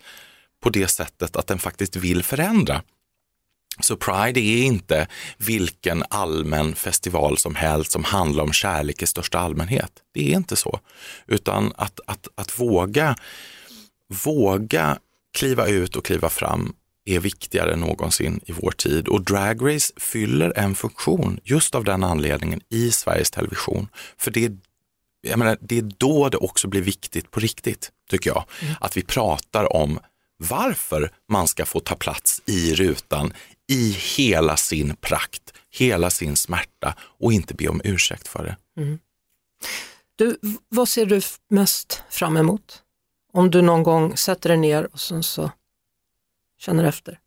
på 0.63 0.71
det 0.71 0.89
sättet 0.89 1.37
att 1.37 1.47
den 1.47 1.59
faktiskt 1.59 1.97
vill 1.97 2.23
förändra. 2.23 2.83
Så 3.81 3.97
Pride 3.97 4.41
är 4.41 4.63
inte 4.63 5.09
vilken 5.37 6.05
allmän 6.11 6.75
festival 6.75 7.39
som 7.39 7.55
helst 7.55 7.93
som 7.93 8.05
handlar 8.05 8.45
om 8.45 8.53
kärlek 8.53 9.03
i 9.03 9.07
största 9.07 9.39
allmänhet. 9.39 9.93
Det 10.15 10.33
är 10.33 10.37
inte 10.37 10.57
så. 10.57 10.81
Utan 11.27 11.73
att, 11.77 12.01
att, 12.07 12.29
att 12.35 12.61
våga, 12.61 13.17
våga 14.25 14.99
kliva 15.39 15.67
ut 15.67 15.97
och 15.97 16.05
kliva 16.05 16.29
fram 16.29 16.75
är 17.05 17.21
viktigare 17.21 17.73
än 17.73 17.81
någonsin 17.81 18.41
i 18.47 18.53
vår 18.53 18.71
tid 18.71 19.09
och 19.09 19.25
Drag 19.25 19.75
Race 19.75 19.93
fyller 19.97 20.59
en 20.59 20.75
funktion 20.75 21.41
just 21.45 21.75
av 21.75 21.85
den 21.85 22.05
anledningen 22.05 22.61
i 22.69 22.91
Sveriges 22.91 23.31
Television. 23.31 23.89
För 24.19 24.31
det, 24.31 24.53
jag 25.21 25.39
menar, 25.39 25.59
det 25.61 25.79
är 25.79 25.91
då 25.99 26.29
det 26.29 26.37
också 26.37 26.69
blir 26.69 26.83
viktigt 26.83 27.31
på 27.31 27.41
riktigt, 27.41 27.91
tycker 28.11 28.31
jag, 28.31 28.45
mm. 28.63 28.75
att 28.81 28.97
vi 28.97 29.03
pratar 29.03 29.77
om 29.77 29.99
varför 30.39 31.11
man 31.29 31.49
ska 31.49 31.67
få 31.67 31.81
ta 31.81 31.95
plats 31.95 32.43
i 32.47 32.75
rutan 32.75 33.33
i 33.69 33.91
hela 33.91 34.57
sin 34.57 34.97
prakt, 34.97 35.53
hela 35.71 36.11
sin 36.11 36.37
smärta 36.37 36.95
och 37.01 37.33
inte 37.33 37.55
be 37.55 37.69
om 37.69 37.81
ursäkt 37.85 38.29
för 38.29 38.45
det. 38.45 38.83
Mm. 38.83 38.99
Du, 40.17 40.39
vad 40.69 40.89
ser 40.89 41.07
du 41.07 41.21
mest 41.49 42.03
fram 42.11 42.37
emot? 42.37 42.83
Om 43.33 43.51
du 43.51 43.63
någon 43.63 43.83
gång 43.83 44.17
sätter 44.17 44.49
dig 44.49 44.59
ner 44.59 44.89
och 44.93 45.01
sen 45.01 45.23
så 45.23 45.51
känner 46.59 46.85
efter. 46.85 47.19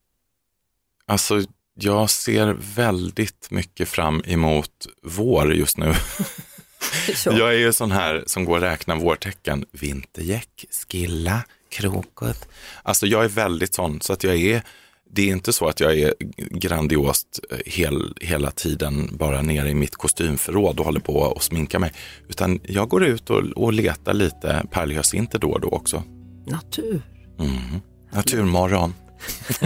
Alltså, 1.05 1.43
jag 1.73 2.09
ser 2.09 2.57
väldigt 2.75 3.51
mycket 3.51 3.89
fram 3.89 4.23
emot 4.25 4.87
vår 5.01 5.53
just 5.53 5.77
nu. 5.77 5.93
jag 7.25 7.49
är 7.53 7.57
ju 7.57 7.73
sån 7.73 7.91
här 7.91 8.23
som 8.27 8.45
går 8.45 8.55
och 8.55 8.61
räknar 8.61 8.95
vårtecken. 8.95 9.65
Vintergäck, 9.71 10.65
skilla, 10.71 11.43
krokot. 11.69 12.49
Alltså 12.83 13.07
jag 13.07 13.23
är 13.23 13.29
väldigt 13.29 13.73
sån 13.73 14.01
så 14.01 14.13
att 14.13 14.23
jag 14.23 14.35
är 14.35 14.63
det 15.11 15.29
är 15.29 15.33
inte 15.33 15.53
så 15.53 15.67
att 15.67 15.79
jag 15.79 15.99
är 15.99 16.13
grandiost 16.37 17.39
eh, 17.51 17.57
hel, 17.65 18.13
hela 18.21 18.51
tiden 18.51 19.09
bara 19.17 19.41
nere 19.41 19.69
i 19.69 19.73
mitt 19.73 19.95
kostymförråd 19.95 20.79
och 20.79 20.85
håller 20.85 20.99
på 20.99 21.13
och 21.13 21.43
sminkar 21.43 21.79
mig. 21.79 21.91
Utan 22.29 22.59
jag 22.63 22.89
går 22.89 23.03
ut 23.03 23.29
och, 23.29 23.43
och 23.55 23.73
letar 23.73 24.13
lite 24.13 24.63
pärlhyacinter 24.71 25.39
då 25.39 25.49
och 25.51 25.61
då 25.61 25.67
också. 25.67 26.03
Natur. 26.47 27.01
Mm. 27.39 27.81
Naturmorgon. 28.11 28.93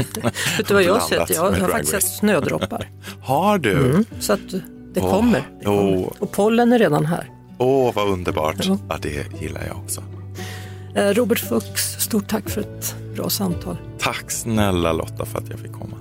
Vet 0.57 0.67
du 0.67 0.73
vad 0.73 0.83
jag 0.83 0.93
har 0.93 0.99
sett? 0.99 1.29
Jag 1.29 1.51
har 1.51 1.69
faktiskt 1.69 1.91
sett 1.91 2.17
snödroppar. 2.17 2.89
Har 3.21 3.57
du? 3.57 3.85
Mm, 3.85 4.05
så 4.19 4.33
att 4.33 4.49
det 4.93 5.01
Åh, 5.01 5.11
kommer. 5.11 5.49
Det 5.59 5.65
kommer. 5.65 5.97
åh. 5.97 6.11
Och 6.19 6.31
pollen 6.31 6.73
är 6.73 6.79
redan 6.79 7.05
här. 7.05 7.29
Åh, 7.57 7.93
vad 7.93 8.09
underbart. 8.09 8.55
Ja. 8.59 8.77
Ja, 8.89 8.97
det 9.01 9.41
gillar 9.41 9.65
jag 9.67 9.77
också. 9.77 10.03
Eh, 10.95 11.09
Robert 11.09 11.39
Fuchs, 11.39 11.99
stort 11.99 12.27
tack 12.27 12.49
för 12.49 12.61
ett 12.61 12.95
bra 13.15 13.29
samtal. 13.29 13.77
Tack 14.03 14.31
snälla 14.31 14.93
Lotta 14.93 15.25
för 15.25 15.37
att 15.37 15.49
jag 15.49 15.59
fick 15.59 15.71
komma. 15.71 15.97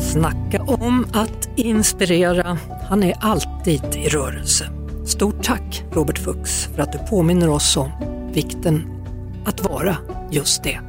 Snacka 0.00 0.62
om 0.62 1.06
att 1.12 1.48
inspirera. 1.56 2.58
Han 2.88 3.02
är 3.02 3.14
alltid 3.20 3.84
i 3.94 4.08
rörelse. 4.08 4.70
Stort 5.06 5.44
tack 5.44 5.84
Robert 5.92 6.18
Fuchs 6.18 6.68
för 6.74 6.82
att 6.82 6.92
du 6.92 6.98
påminner 6.98 7.48
oss 7.48 7.76
om 7.76 7.90
vikten 8.32 9.04
att 9.44 9.60
vara 9.60 9.96
just 10.30 10.62
det, 10.62 10.80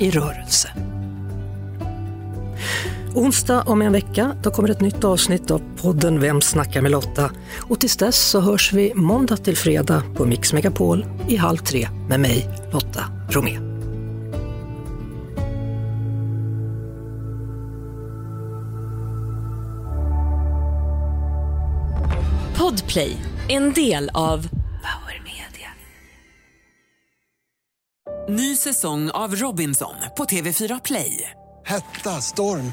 i 0.00 0.10
rörelse. 0.10 0.68
Onsdag 3.16 3.62
om 3.62 3.82
en 3.82 3.92
vecka 3.92 4.36
då 4.42 4.50
kommer 4.50 4.68
ett 4.68 4.80
nytt 4.80 5.04
avsnitt 5.04 5.50
av 5.50 5.62
podden 5.76 6.20
Vem 6.20 6.40
snackar 6.40 6.82
med 6.82 6.90
Lotta? 6.90 7.30
Och 7.60 7.80
tills 7.80 7.96
dess 7.96 8.30
så 8.30 8.40
hörs 8.40 8.72
vi 8.72 8.94
måndag 8.94 9.36
till 9.36 9.56
fredag 9.56 10.02
på 10.16 10.24
Mix 10.24 10.52
Megapol 10.52 11.06
i 11.28 11.36
halv 11.36 11.58
tre 11.58 11.88
med 12.08 12.20
mig, 12.20 12.48
Lotta 12.72 13.04
Romé. 13.30 13.58
Podplay, 22.58 23.16
en 23.48 23.72
del 23.72 24.10
av 24.14 24.48
Power 24.48 25.22
Media. 25.24 25.70
Ny 28.28 28.56
säsong 28.56 29.10
av 29.10 29.36
Robinson 29.36 29.94
på 30.16 30.24
TV4 30.24 30.80
Play. 30.84 31.30
Hetta, 31.66 32.10
storm, 32.10 32.72